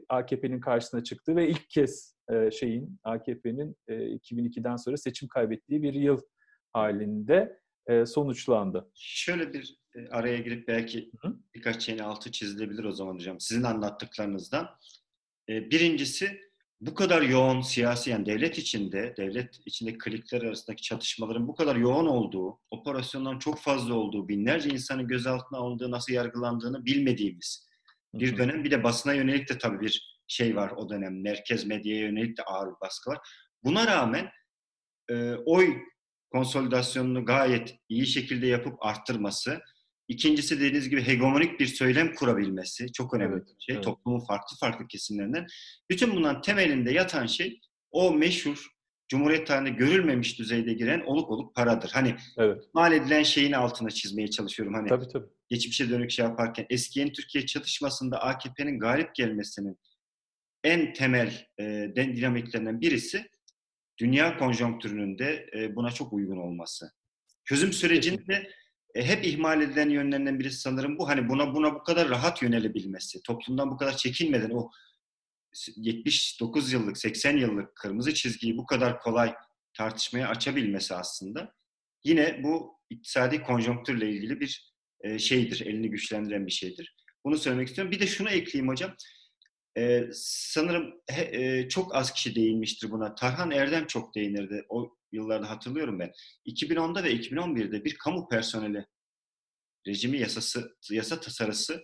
AKP'nin 0.10 0.60
karşısına 0.60 1.04
çıktı 1.04 1.36
ve 1.36 1.50
ilk 1.50 1.70
kez 1.70 2.13
şeyin 2.52 3.00
AKP'nin 3.04 3.76
2002'den 3.90 4.76
sonra 4.76 4.98
seçim 4.98 5.28
kaybettiği 5.28 5.84
bir 5.84 5.94
yıl 5.94 6.22
halinde 6.74 7.60
sonuçlandı. 8.06 8.92
Şöyle 8.96 9.54
bir 9.54 9.78
araya 10.12 10.38
girip 10.38 10.68
belki 10.68 11.12
Hı? 11.22 11.36
birkaç 11.56 11.84
şeyin 11.84 12.00
altı 12.00 12.32
çizilebilir 12.32 12.84
o 12.84 12.92
zaman 12.92 13.16
hocam. 13.16 13.40
Sizin 13.40 13.64
anlattıklarınızdan. 13.64 14.70
Birincisi 15.50 16.40
bu 16.82 16.94
kadar 16.94 17.22
yoğun 17.22 17.62
siyasi 17.62 18.10
yani 18.10 18.26
devlet 18.26 18.58
içinde, 18.58 19.14
devlet 19.18 19.60
içindeki 19.66 19.98
klikler 19.98 20.42
arasındaki 20.42 20.82
çatışmaların 20.82 21.48
bu 21.48 21.56
kadar 21.56 21.76
yoğun 21.76 22.06
olduğu, 22.06 22.60
operasyonların 22.72 23.40
çok 23.40 23.60
fazla 23.60 23.94
olduğu, 23.94 24.28
binlerce 24.28 24.70
insanın 24.70 25.08
gözaltına 25.08 25.60
alındığı, 25.60 25.92
nasıl 25.92 26.14
yargılandığını 26.14 26.86
bilmediğimiz 26.86 27.68
bir 28.14 28.38
dönem. 28.38 28.64
Bir 28.64 28.72
de 28.72 28.84
basına 28.84 29.14
yönelik 29.14 29.50
de 29.50 29.58
tabii 29.58 29.80
bir 29.82 30.13
şey 30.28 30.56
var 30.56 30.72
o 30.76 30.90
dönem. 30.90 31.22
Merkez 31.22 31.66
medyaya 31.66 32.00
yönelik 32.00 32.38
de 32.38 32.44
ağır 32.44 32.68
bir 32.68 32.82
baskı 32.82 33.10
var. 33.10 33.18
Buna 33.64 33.88
rağmen 33.88 34.30
e, 35.10 35.34
oy 35.34 35.78
konsolidasyonunu 36.32 37.26
gayet 37.26 37.76
iyi 37.90 38.06
şekilde 38.06 38.48
yapıp 38.48 38.86
arttırması. 38.86 39.62
İkincisi 40.08 40.58
dediğiniz 40.58 40.90
gibi 40.90 41.08
hegemonik 41.08 41.60
bir 41.60 41.68
söylem 41.68 42.16
kurabilmesi 42.16 42.92
çok 42.92 43.14
önemli 43.14 43.36
evet, 43.36 43.48
bir 43.48 43.64
şey. 43.64 43.76
Evet. 43.76 43.84
Toplumun 43.84 44.26
farklı 44.26 44.58
farklı 44.60 44.88
kesimlerinden. 44.88 45.46
Bütün 45.90 46.16
bunların 46.16 46.42
temelinde 46.42 46.92
yatan 46.92 47.26
şey 47.26 47.60
o 47.92 48.14
meşhur 48.14 48.74
Cumhuriyet 49.08 49.48
tarihinde 49.48 49.70
görülmemiş 49.70 50.40
düzeyde 50.40 50.74
giren 50.74 51.02
oluk 51.06 51.30
oluk 51.30 51.56
paradır. 51.56 51.90
Hani 51.94 52.16
evet. 52.38 52.64
mal 52.74 52.94
edilen 52.94 53.24
şeyin 53.24 53.52
altına 53.52 53.90
çizmeye 53.90 54.28
çalışıyorum. 54.28 54.74
Hani 54.74 54.90
tabii, 54.90 55.08
tabii. 55.08 55.28
geçmişe 55.50 55.90
dönük 55.90 56.12
şey 56.12 56.26
yaparken 56.26 56.66
eski 56.70 57.00
yeni 57.00 57.12
Türkiye 57.12 57.46
çatışmasında 57.46 58.22
AKP'nin 58.22 58.80
galip 58.80 59.16
gelmesinin 59.16 59.80
en 60.64 60.94
temel 60.94 61.48
e, 61.60 61.94
dinamiklerinden 61.96 62.82
birisi 62.82 63.30
dünya 63.98 64.38
konjonktürünün 64.38 65.18
de 65.18 65.50
e, 65.54 65.76
buna 65.76 65.92
çok 65.92 66.14
uygun 66.14 66.38
olması. 66.38 66.92
Çözüm 67.46 67.74
sürecinde 67.74 68.52
e, 68.96 69.06
hep 69.06 69.26
ihmal 69.26 69.62
edilen 69.62 69.90
yönlerinden 69.90 70.40
birisi 70.40 70.60
sanırım 70.60 70.98
bu. 70.98 71.10
Hani 71.10 71.30
buna 71.30 71.56
buna 71.56 71.76
bu 71.76 71.84
kadar 71.84 72.10
rahat 72.10 72.42
yönelebilmesi, 72.42 73.22
toplumdan 73.24 73.72
bu 73.72 73.78
kadar 73.78 73.98
çekinmeden 73.98 74.50
o 74.50 74.72
79 75.76 76.74
yıllık, 76.74 76.98
80 76.98 77.38
yıllık 77.38 77.76
kırmızı 77.76 78.14
çizgiyi 78.14 78.58
bu 78.58 78.66
kadar 78.66 79.00
kolay 79.00 79.36
tartışmaya 79.74 80.28
açabilmesi 80.28 80.96
aslında 80.96 81.54
yine 82.04 82.44
bu 82.44 82.80
iktisadi 82.90 83.44
konjonktürle 83.44 84.10
ilgili 84.10 84.40
bir 84.40 84.74
e, 85.02 85.20
şeydir, 85.20 85.66
elini 85.66 85.90
güçlendiren 85.90 86.46
bir 86.46 86.52
şeydir. 86.52 86.96
Bunu 87.26 87.38
söylemek 87.38 87.68
istiyorum. 87.68 87.92
Bir 87.92 88.00
de 88.00 88.08
şunu 88.08 88.30
ekleyeyim 88.30 88.72
hocam. 88.72 88.96
E, 89.78 90.10
sanırım 90.14 90.94
he, 91.10 91.22
e, 91.32 91.70
çok 91.70 91.96
az 91.96 92.14
kişi 92.14 92.36
değinmiştir 92.36 92.92
buna. 92.92 93.16
Tarhan 93.16 93.52
Erdem 93.52 93.88
çok 93.88 94.16
değinirdi. 94.16 94.66
O 94.70 94.98
yıllarda 95.12 95.50
hatırlıyorum 95.50 96.00
ben. 96.00 96.12
2010'da 96.46 97.04
ve 97.04 97.14
2011'de 97.16 97.86
bir 97.86 97.98
kamu 97.98 98.28
personeli 98.30 98.86
rejimi 99.88 100.20
yasası 100.20 100.78
yasa 100.92 101.20
tasarısı 101.20 101.84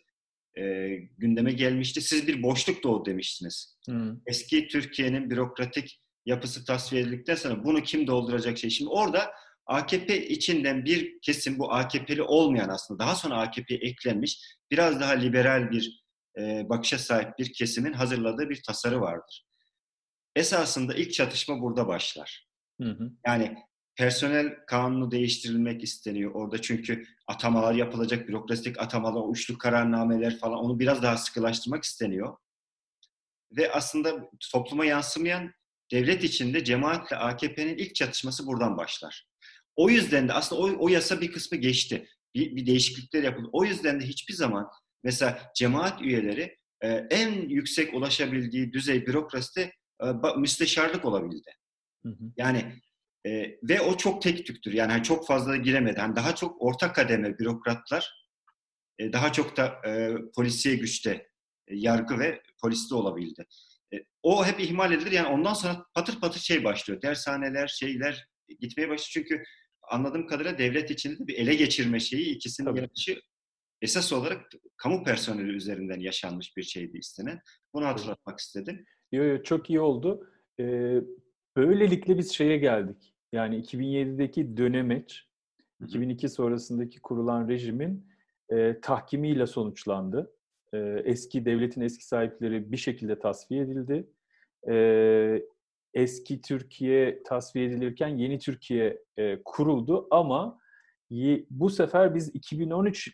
e, 0.58 0.88
gündeme 1.17 1.52
gelmişti. 1.52 2.02
Siz 2.02 2.28
bir 2.28 2.43
boşluk 2.43 2.84
doğdu 2.84 3.06
demiştiniz. 3.06 3.78
Hmm. 3.86 4.17
Eski 4.25 4.67
Türkiye'nin 4.67 5.30
bürokratik 5.30 6.02
yapısı 6.25 6.65
tasfiye 6.65 7.02
edildikten 7.02 7.36
sonra 7.36 7.63
bunu 7.63 7.84
kim 7.84 8.08
dolduracak 8.08 8.58
şey? 8.58 8.69
Şimdi 8.69 8.89
orada 8.91 9.32
AKP 9.65 10.28
içinden 10.28 10.86
bir 10.86 11.19
kesim 11.21 11.60
bu 11.60 11.73
AKP'li 11.73 12.21
olmayan 12.21 12.69
aslında 12.69 12.99
daha 12.99 13.15
sonra 13.15 13.36
AKP'ye 13.36 13.80
eklenmiş 13.80 14.41
biraz 14.71 14.99
daha 14.99 15.12
liberal 15.12 15.71
bir 15.71 16.04
e, 16.38 16.70
bakışa 16.70 16.98
sahip 16.98 17.38
bir 17.39 17.54
kesimin 17.54 17.94
hazırladığı 17.94 18.50
bir 18.50 18.63
tasarı 18.63 19.02
vardır. 19.02 19.46
Esasında 20.36 20.94
ilk 20.94 21.13
çatışma 21.13 21.62
burada 21.62 21.88
başlar. 21.88 22.48
Hı 22.82 22.89
hı. 22.89 23.12
Yani 23.26 23.58
personel 23.96 24.56
kanunu 24.68 25.12
değiştirilmek 25.12 25.84
isteniyor 25.84 26.32
orada 26.34 26.62
çünkü 26.62 27.06
atamalar 27.28 27.74
yapılacak, 27.74 28.28
bürokratik 28.28 28.80
atamalar, 28.80 29.22
uçlu 29.28 29.58
kararnameler 29.58 30.38
falan 30.38 30.60
onu 30.60 30.80
biraz 30.80 31.04
daha 31.04 31.18
sıkılaştırmak 31.18 31.84
isteniyor. 31.84 32.38
Ve 33.52 33.72
aslında 33.72 34.30
topluma 34.52 34.86
yansımayan 34.86 35.54
devlet 35.92 36.24
içinde 36.24 36.63
cemaatle 36.63 37.15
AKP'nin 37.15 37.78
ilk 37.78 37.96
çatışması 37.96 38.48
buradan 38.48 38.78
başlar. 38.78 39.28
O 39.76 39.89
yüzden 39.89 40.28
de 40.28 40.34
aslında 40.34 40.62
o, 40.62 40.86
o 40.86 40.89
yasa 40.89 41.22
bir 41.22 41.32
kısmı 41.32 41.58
geçti. 41.58 42.08
Bir, 42.36 42.56
bir 42.56 42.65
değişiklikler 42.65 43.24
yapıldı. 43.24 43.50
O 43.52 43.65
yüzden 43.65 44.02
de 44.02 44.06
hiçbir 44.06 44.34
zaman 44.34 44.68
mesela 45.04 45.52
cemaat 45.56 46.02
üyeleri 46.02 46.58
e, 46.82 46.88
en 46.90 47.50
yüksek 47.50 47.94
ulaşabildiği 47.94 48.74
düzey 48.74 49.06
bürokraside 49.06 49.74
e, 50.04 50.06
müsteşarlık 50.38 51.06
olabildi. 51.06 51.52
Hı 52.04 52.10
hı. 52.10 52.24
Yani 52.38 52.74
e, 53.26 53.58
ve 53.64 53.82
o 53.82 53.98
çok 53.98 54.22
tek 54.22 54.46
tüktür. 54.46 54.74
Yani 54.74 54.92
hani 54.92 55.04
çok 55.04 55.28
fazla 55.28 55.56
giremedi. 55.56 56.00
Yani 56.00 56.16
daha 56.16 56.36
çok 56.36 56.62
orta 56.62 56.94
kademe 56.94 57.40
bürokratlar 57.40 58.30
e, 59.00 59.14
daha 59.14 59.32
çok 59.32 59.58
da 59.58 59.82
e, 59.88 60.14
polisiye 60.36 60.76
güçte 60.76 61.12
e, 61.68 61.76
yargı 61.76 62.20
ve 62.20 62.42
poliste 62.62 62.96
olabildi. 62.96 63.46
E, 63.94 63.98
o 64.24 64.46
hep 64.46 64.60
ihmal 64.60 64.92
edilir. 64.92 65.12
Yani 65.12 65.28
ondan 65.28 65.54
sonra 65.54 65.86
patır 65.94 66.20
patır 66.20 66.40
şey 66.40 66.64
başlıyor. 66.64 67.02
Dershaneler, 67.02 67.68
şeyler 67.68 68.28
gitmeye 68.60 68.90
başlıyor. 68.90 69.10
Çünkü 69.28 69.44
anladığım 69.90 70.28
kadarıyla 70.28 70.58
devlet 70.58 70.92
içinde 70.92 71.28
bir 71.28 71.36
ele 71.36 71.56
geçirme 71.56 72.00
şeyi 72.00 72.36
ikisinin 72.36 72.76
yarışı 72.76 73.22
esas 73.82 74.13
olarak 74.13 74.50
kamu 74.78 75.04
personeli 75.04 75.52
üzerinden 75.52 76.00
yaşanmış 76.00 76.58
bir 76.58 76.63
şeydi 76.63 76.98
istenen. 76.98 77.39
Bunu 77.74 77.86
hatırlatmak 77.86 78.39
istedim. 78.39 78.86
Yo, 79.12 79.24
yo, 79.24 79.44
çok 79.44 79.70
iyi 79.70 79.80
oldu. 79.80 80.28
Ee, 80.60 81.02
böylelikle 81.58 82.18
biz 82.18 82.32
şeye 82.32 82.58
geldik. 82.58 83.13
Yani 83.34 83.62
2007'deki 83.62 84.58
dönemeç, 84.58 85.28
2002 85.84 86.30
sonrasındaki 86.30 87.00
kurulan 87.02 87.48
rejimin 87.48 88.08
e, 88.50 88.80
tahkimiyle 88.82 89.48
sonuçlandı. 89.48 90.34
E, 90.74 90.78
eski 91.06 91.46
devletin 91.46 91.82
eski 91.82 92.06
sahipleri 92.08 92.72
bir 92.72 92.78
şekilde 92.78 93.20
tasfiye 93.20 93.62
edildi. 93.62 94.10
E, 94.70 95.44
eski 95.94 96.42
Türkiye 96.42 97.24
tasfiye 97.24 97.65
edilirken 97.65 98.08
yeni 98.08 98.39
Türkiye 98.39 99.04
e, 99.18 99.44
kuruldu 99.44 100.08
ama 100.12 100.60
bu 101.50 101.69
sefer 101.69 102.15
biz 102.15 102.36
2013 102.36 103.10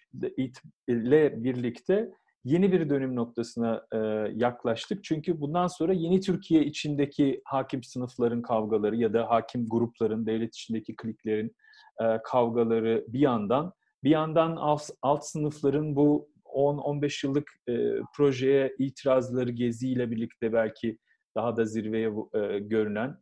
ile 0.87 1.43
birlikte 1.43 2.11
yeni 2.43 2.71
bir 2.71 2.89
dönüm 2.89 3.15
noktasına 3.15 3.85
e, 3.91 3.97
yaklaştık. 4.35 5.03
Çünkü 5.03 5.41
bundan 5.41 5.67
sonra 5.67 5.93
yeni 5.93 6.21
Türkiye 6.21 6.65
içindeki 6.65 7.41
hakim 7.45 7.83
sınıfların 7.83 8.41
kavgaları 8.41 8.95
ya 8.95 9.13
da 9.13 9.29
hakim 9.29 9.69
grupların, 9.69 10.25
devlet 10.25 10.55
içindeki 10.55 10.95
kliklerin 10.95 11.55
e, 12.01 12.19
kavgaları 12.23 13.05
bir 13.07 13.19
yandan, 13.19 13.73
bir 14.03 14.09
yandan 14.09 14.55
alt, 15.01 15.25
sınıfların 15.25 15.95
bu 15.95 16.29
10-15 16.45 17.27
yıllık 17.27 17.51
e, 17.69 17.73
projeye 18.15 18.75
itirazları 18.79 19.51
geziyle 19.51 20.11
birlikte 20.11 20.53
belki 20.53 20.97
daha 21.35 21.57
da 21.57 21.65
zirveye 21.65 22.11
görünen, 22.59 23.17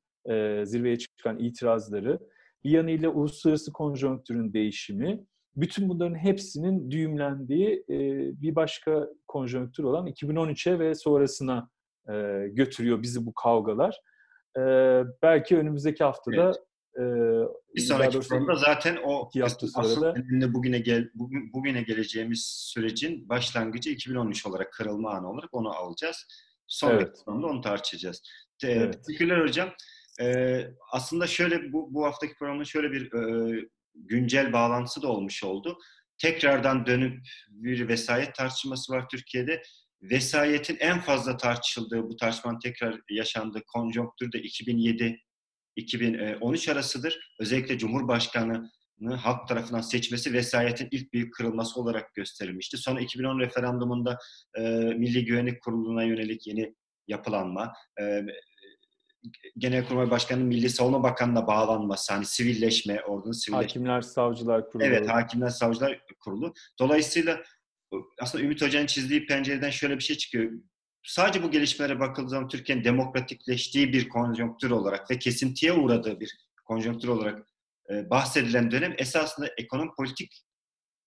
zirveye 0.66 0.98
çıkan 0.98 1.40
itirazları, 1.40 2.20
bir 2.64 2.70
yanıyla 2.70 3.10
uluslararası 3.10 3.74
konjonktürün 3.74 4.54
değişimi, 4.54 5.26
bütün 5.56 5.90
bunların 5.90 6.16
hepsinin 6.16 6.92
düğümlendiği 6.92 7.86
e, 7.90 7.98
bir 8.42 8.56
başka 8.56 9.08
konjonktür 9.28 9.84
olan 9.84 10.08
2013'e 10.08 10.80
ve 10.80 10.96
sonrasına 10.96 11.70
e, 12.10 12.14
götürüyor 12.52 13.02
bizi 13.02 13.26
bu 13.26 13.34
kavgalar. 13.34 14.00
E, 14.58 14.62
belki 15.22 15.58
önümüzdeki 15.58 16.04
haftada 16.04 16.44
evet. 16.44 16.58
e, 16.98 17.76
bir 17.76 17.82
sonraki 17.82 18.20
programda 18.20 18.56
zaten 18.56 18.98
o 19.06 19.30
aslında 19.76 20.54
bugüne 20.54 20.80
gel 20.80 21.10
bugün, 21.14 21.54
bugüne 21.54 21.82
geleceğimiz 21.82 22.46
sürecin 22.46 23.30
başlangıcı 23.30 23.90
2013 23.90 24.46
olarak 24.46 24.74
kırılma 24.74 25.12
anı 25.12 25.30
olarak 25.30 25.54
onu 25.54 25.70
alacağız. 25.70 26.28
Sonraki 26.68 27.04
evet. 27.04 27.22
programda 27.26 27.48
onu 27.48 27.62
tartışacağız. 27.62 28.22
Evet. 28.64 29.06
Teşekkürler 29.08 29.42
hocam. 29.42 29.70
Ee, 30.22 30.68
aslında 30.92 31.28
şöyle 31.28 31.74
bu, 31.74 31.94
bu 31.94 32.06
haftaki 32.06 32.34
programın 32.36 32.64
şöyle 32.64 32.92
bir 32.92 33.14
e, 33.14 33.66
güncel 33.96 34.54
bağlantısı 34.54 35.02
da 35.02 35.08
olmuş 35.08 35.44
oldu. 35.44 35.78
Tekrardan 36.18 36.86
dönüp 36.86 37.20
bir 37.50 37.88
vesayet 37.88 38.36
tartışması 38.36 38.94
var 38.94 39.10
Türkiye'de. 39.12 39.62
Vesayetin 40.02 40.78
en 40.80 41.02
fazla 41.02 41.38
tartışıldığı, 41.38 42.04
bu 42.04 42.16
tartışmanın 42.16 42.60
tekrar 42.60 43.00
yaşandığı 43.10 43.64
konjonktür 43.68 44.32
de 44.32 44.42
2007-2013 45.78 46.72
arasıdır. 46.72 47.34
Özellikle 47.40 47.78
Cumhurbaşkanı 47.78 48.70
halk 49.12 49.48
tarafından 49.48 49.82
seçmesi 49.82 50.34
vesayetin 50.34 50.88
ilk 50.92 51.14
büyük 51.14 51.34
kırılması 51.34 51.82
olarak 51.82 52.14
gösterilmişti. 52.14 52.78
Sonra 52.78 53.02
2010 53.02 53.40
referandumunda 53.40 54.18
e, 54.58 54.62
Milli 54.98 55.26
Güvenlik 55.26 55.62
Kurulu'na 55.62 56.04
yönelik 56.04 56.48
yeni 56.48 56.76
yapılanma, 57.08 57.74
e, 58.02 58.22
Genelkurmay 59.58 60.12
Başkanı'nın 60.12 60.48
Milli 60.48 60.70
Savunma 60.70 61.04
Bakanı'na 61.04 61.48
bağlanması, 61.48 62.14
hani 62.14 62.26
sivilleşme, 62.26 63.02
ordunun 63.02 63.32
sivilleşme. 63.32 63.68
Hakimler 63.68 64.02
Savcılar 64.02 64.70
Kurulu. 64.70 64.86
Evet, 64.88 65.10
Hakimler 65.10 65.50
Savcılar 65.50 66.02
Kurulu. 66.20 66.54
Dolayısıyla 66.80 67.44
aslında 68.22 68.44
Ümit 68.44 68.62
Hoca'nın 68.62 68.86
çizdiği 68.86 69.26
pencereden 69.26 69.70
şöyle 69.70 69.96
bir 69.96 70.04
şey 70.04 70.18
çıkıyor. 70.18 70.52
Sadece 71.04 71.44
bu 71.44 71.52
gelişmelere 71.52 72.00
bakıldığı 72.00 72.30
zaman 72.30 72.48
Türkiye'nin 72.48 72.84
demokratikleştiği 72.84 73.94
bir 73.94 74.10
konjonktür 74.10 74.72
olarak 74.72 75.12
ve 75.12 75.20
kesintiye 75.20 75.74
uğradığı 75.74 76.20
bir 76.20 76.38
konjonktür 76.66 77.08
olarak 77.08 77.48
e, 77.90 78.10
bahsedilen 78.10 78.72
dönem 78.72 78.96
esasında 78.98 79.48
ekonomi 79.58 79.92
politik 79.98 80.44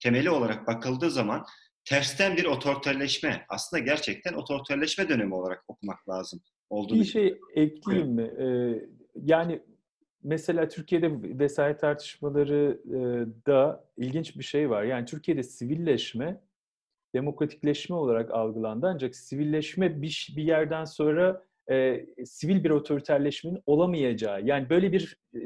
temeli 0.00 0.30
olarak 0.30 0.66
bakıldığı 0.66 1.10
zaman 1.10 1.44
tersten 1.84 2.36
bir 2.36 2.44
otoriterleşme, 2.44 3.46
aslında 3.48 3.82
gerçekten 3.82 4.32
otoriterleşme 4.32 5.08
dönemi 5.08 5.34
olarak 5.34 5.64
okumak 5.68 6.08
lazım 6.08 6.40
olduğunu. 6.70 7.00
Bir 7.00 7.04
şey 7.04 7.38
ekleyeyim 7.54 8.10
mi? 8.10 8.30
Ee, 8.38 8.88
yani 9.14 9.60
mesela 10.22 10.68
Türkiye'de 10.68 11.38
vesayet 11.38 11.80
tartışmaları 11.80 12.80
e, 12.84 12.98
da 13.46 13.84
ilginç 13.96 14.36
bir 14.38 14.44
şey 14.44 14.70
var. 14.70 14.84
Yani 14.84 15.06
Türkiye'de 15.06 15.42
sivilleşme 15.42 16.40
demokratikleşme 17.14 17.96
olarak 17.96 18.30
algılandı 18.30 18.86
ancak 18.86 19.16
sivilleşme 19.16 20.02
bir, 20.02 20.34
bir 20.36 20.42
yerden 20.42 20.84
sonra 20.84 21.42
e, 21.70 22.06
sivil 22.24 22.64
bir 22.64 22.70
otoriterleşmenin 22.70 23.62
olamayacağı 23.66 24.42
yani 24.44 24.70
böyle 24.70 24.92
bir 24.92 25.16
e, 25.34 25.38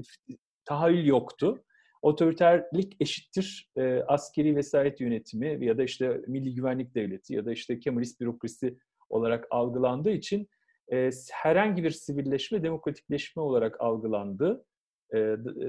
tahayyül 0.64 1.06
yoktu. 1.06 1.64
Otoriterlik 2.02 2.96
eşittir 3.00 3.70
e, 3.76 4.02
askeri 4.09 4.56
vesayet 4.56 5.00
yönetimi 5.00 5.66
ya 5.66 5.78
da 5.78 5.83
işte 5.83 6.20
milli 6.26 6.54
güvenlik 6.54 6.94
devleti 6.94 7.35
ya 7.35 7.44
da 7.46 7.52
işte 7.52 7.78
Kemalist 7.78 8.20
bürokrasi 8.20 8.78
olarak 9.09 9.46
algılandığı 9.50 10.11
için 10.11 10.48
e, 10.92 11.11
herhangi 11.33 11.85
bir 11.85 11.90
sivilleşme 11.90 12.62
demokratikleşme 12.62 13.42
olarak 13.42 13.81
algılandı. 13.81 14.64
E, 15.14 15.18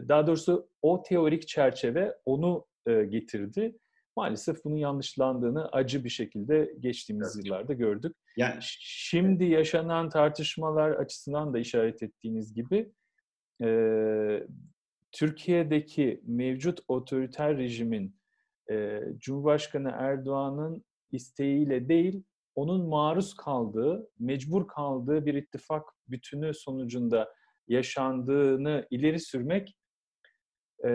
daha 0.08 0.28
doğrusu 0.28 0.70
o 0.82 1.04
teorik 1.04 1.48
çerçeve 1.48 2.18
onu 2.26 2.66
e, 2.88 3.04
getirdi. 3.04 3.78
Maalesef 4.18 4.66
bunun 4.66 4.76
yanlışlandığını 4.76 5.68
acı 5.68 6.04
bir 6.04 6.10
şekilde 6.10 6.74
geçtiğimiz 6.80 7.36
evet. 7.36 7.46
yıllarda 7.46 7.74
gördük. 7.74 8.16
Yani 8.38 8.58
şimdi 8.62 9.44
yaşanan 9.44 10.10
tartışmalar 10.10 10.92
açısından 10.92 11.54
da 11.54 11.60
işaret 11.60 12.04
ettiğiniz 12.04 12.54
gibi 12.54 12.92
e, 13.64 14.48
Türkiye'deki 15.12 16.22
mevcut 16.28 16.80
otoriter 16.88 17.58
rejimin 17.58 18.16
e, 18.72 19.02
Cumhurbaşkanı 19.18 19.92
Erdoğan'ın 19.96 20.84
isteğiyle 21.12 21.90
değil, 21.90 22.24
onun 22.56 22.90
maruz 22.90 23.34
kaldığı, 23.34 24.10
mecbur 24.20 24.68
kaldığı 24.68 25.26
bir 25.26 25.34
ittifak 25.34 25.84
bütünü 26.08 26.54
sonucunda 26.54 27.34
yaşandığını 27.68 28.88
ileri 28.92 29.20
sürmek 29.20 29.78
e, 30.84 30.90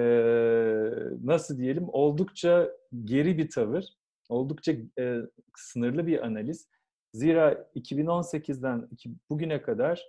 nasıl 1.25 1.59
diyelim 1.59 1.89
oldukça 1.89 2.71
geri 3.05 3.39
bir 3.39 3.51
tavır, 3.51 3.85
oldukça 4.29 4.73
e, 4.99 5.19
sınırlı 5.57 6.07
bir 6.07 6.27
analiz. 6.27 6.69
Zira 7.13 7.53
2018'den 7.77 8.89
bugüne 9.31 9.63
kadar 9.63 10.03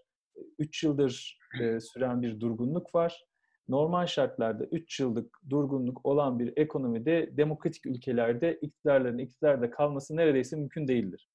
3 0.60 0.84
yıldır 0.84 1.40
süren 1.80 2.22
bir 2.22 2.40
durgunluk 2.40 2.96
var. 2.96 3.26
Normal 3.70 4.06
şartlarda 4.06 4.66
3 4.66 5.00
yıllık 5.00 5.40
durgunluk 5.50 6.06
olan 6.06 6.40
bir 6.40 6.54
ekonomide 6.58 7.38
demokratik 7.38 7.86
ülkelerde 7.86 8.60
iktidarların 8.62 9.18
iktidarda 9.18 9.72
kalması 9.72 10.16
neredeyse 10.16 10.56
mümkün 10.56 10.88
değildir. 10.88 11.30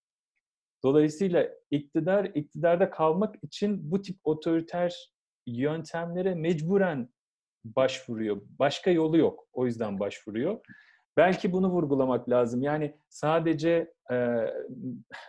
Dolayısıyla 0.84 1.48
iktidar 1.70 2.24
iktidarda 2.24 2.90
kalmak 2.90 3.34
için 3.44 3.90
bu 3.90 4.02
tip 4.02 4.16
otoriter 4.24 5.12
yöntemlere 5.46 6.34
mecburen 6.34 7.08
başvuruyor. 7.64 8.42
Başka 8.58 8.90
yolu 8.90 9.18
yok. 9.18 9.48
O 9.52 9.66
yüzden 9.66 10.00
başvuruyor. 10.00 10.60
Belki 11.16 11.52
bunu 11.52 11.70
vurgulamak 11.70 12.28
lazım. 12.28 12.62
Yani 12.62 12.96
sadece 13.08 13.92
e, 14.12 14.16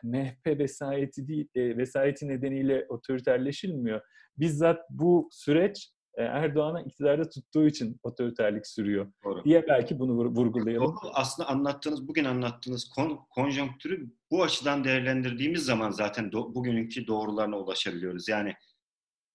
MHP 0.04 0.60
vesayeti 0.60 1.28
değil, 1.28 1.48
e, 1.56 1.78
vesayeti 1.78 2.28
nedeniyle 2.28 2.86
otoriterleşilmiyor. 2.90 4.02
Bizzat 4.38 4.80
bu 4.90 5.30
süreç 5.32 5.92
Erdoğan'a 6.18 6.82
iktidarda 6.82 7.30
tuttuğu 7.30 7.68
için 7.68 8.00
otoriterlik 8.04 8.68
sürüyor 8.68 9.12
Doğru. 9.24 9.44
diye 9.44 9.68
belki 9.68 10.00
bunu 10.00 10.12
vurgulayalım. 10.14 10.88
Doğru. 10.88 11.12
Aslında 11.14 11.50
anlattığınız, 11.50 12.08
bugün 12.08 12.26
anlattığınız 12.26 12.90
kon, 12.90 13.20
konjonktürü 13.30 14.12
bu 14.32 14.44
açıdan 14.44 14.84
değerlendirdiğimiz 14.84 15.66
zaman 15.66 15.92
zaten 15.92 16.32
do, 16.32 16.56
bugününki 16.56 17.08
doğrularına 17.08 17.58
ulaşabiliyoruz. 17.58 18.28
Yani 18.30 18.54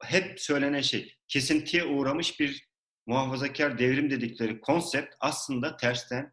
hep 0.03 0.41
söylenen 0.41 0.81
şey, 0.81 1.15
kesintiye 1.29 1.85
uğramış 1.85 2.41
bir 2.41 2.69
muhafazakar 3.07 3.79
devrim 3.79 4.11
dedikleri 4.11 4.61
konsept 4.61 5.15
aslında 5.21 5.77
tersten 5.77 6.33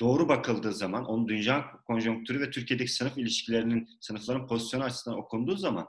doğru 0.00 0.28
bakıldığı 0.28 0.72
zaman, 0.72 1.04
onun 1.04 1.28
dünya 1.28 1.64
konjonktürü 1.86 2.40
ve 2.40 2.50
Türkiye'deki 2.50 2.92
sınıf 2.92 3.18
ilişkilerinin, 3.18 3.88
sınıfların 4.00 4.46
pozisyonu 4.46 4.84
açısından 4.84 5.18
okunduğu 5.18 5.56
zaman 5.56 5.86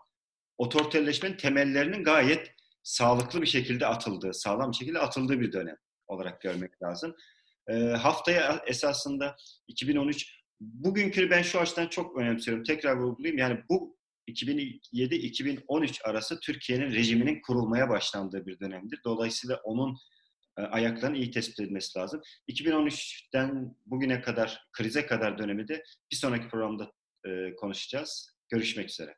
otoriterleşmenin 0.58 1.38
temellerinin 1.38 2.04
gayet 2.04 2.54
sağlıklı 2.88 3.42
bir 3.42 3.48
şekilde 3.48 3.88
atıldığı, 3.88 4.34
sağlam 4.34 4.72
bir 4.72 4.76
şekilde 4.76 5.00
atıldığı 5.00 5.40
bir 5.40 5.52
dönem 5.52 5.78
olarak 6.08 6.42
görmek 6.42 6.82
lazım. 6.84 7.16
E, 7.70 7.74
haftaya 7.74 8.64
esasında 8.68 9.36
2013, 9.68 10.42
bugünkü 10.60 11.30
ben 11.30 11.42
şu 11.42 11.60
açıdan 11.60 11.88
çok 11.88 12.18
önemsiyorum. 12.18 12.64
Tekrar 12.64 12.98
vurgulayayım. 12.98 13.38
Yani 13.38 13.60
bu 13.70 13.98
2007-2013 14.30 16.04
arası 16.04 16.40
Türkiye'nin 16.40 16.92
rejiminin 16.92 17.42
kurulmaya 17.42 17.90
başlandığı 17.90 18.46
bir 18.46 18.60
dönemdir. 18.60 19.00
Dolayısıyla 19.06 19.62
onun 19.64 19.98
e, 20.58 20.62
ayaklarının 20.62 21.18
iyi 21.18 21.32
tespit 21.32 21.60
edilmesi 21.60 22.00
lazım. 22.00 22.22
2013'ten 22.50 23.76
bugüne 23.86 24.22
kadar, 24.22 24.68
krize 24.74 25.06
kadar 25.06 25.38
dönemi 25.38 25.68
de 25.68 25.84
bir 26.12 26.16
sonraki 26.16 26.50
programda 26.50 26.92
e, 27.26 27.56
konuşacağız. 27.56 28.38
Görüşmek 28.50 28.90
üzere. 28.90 29.16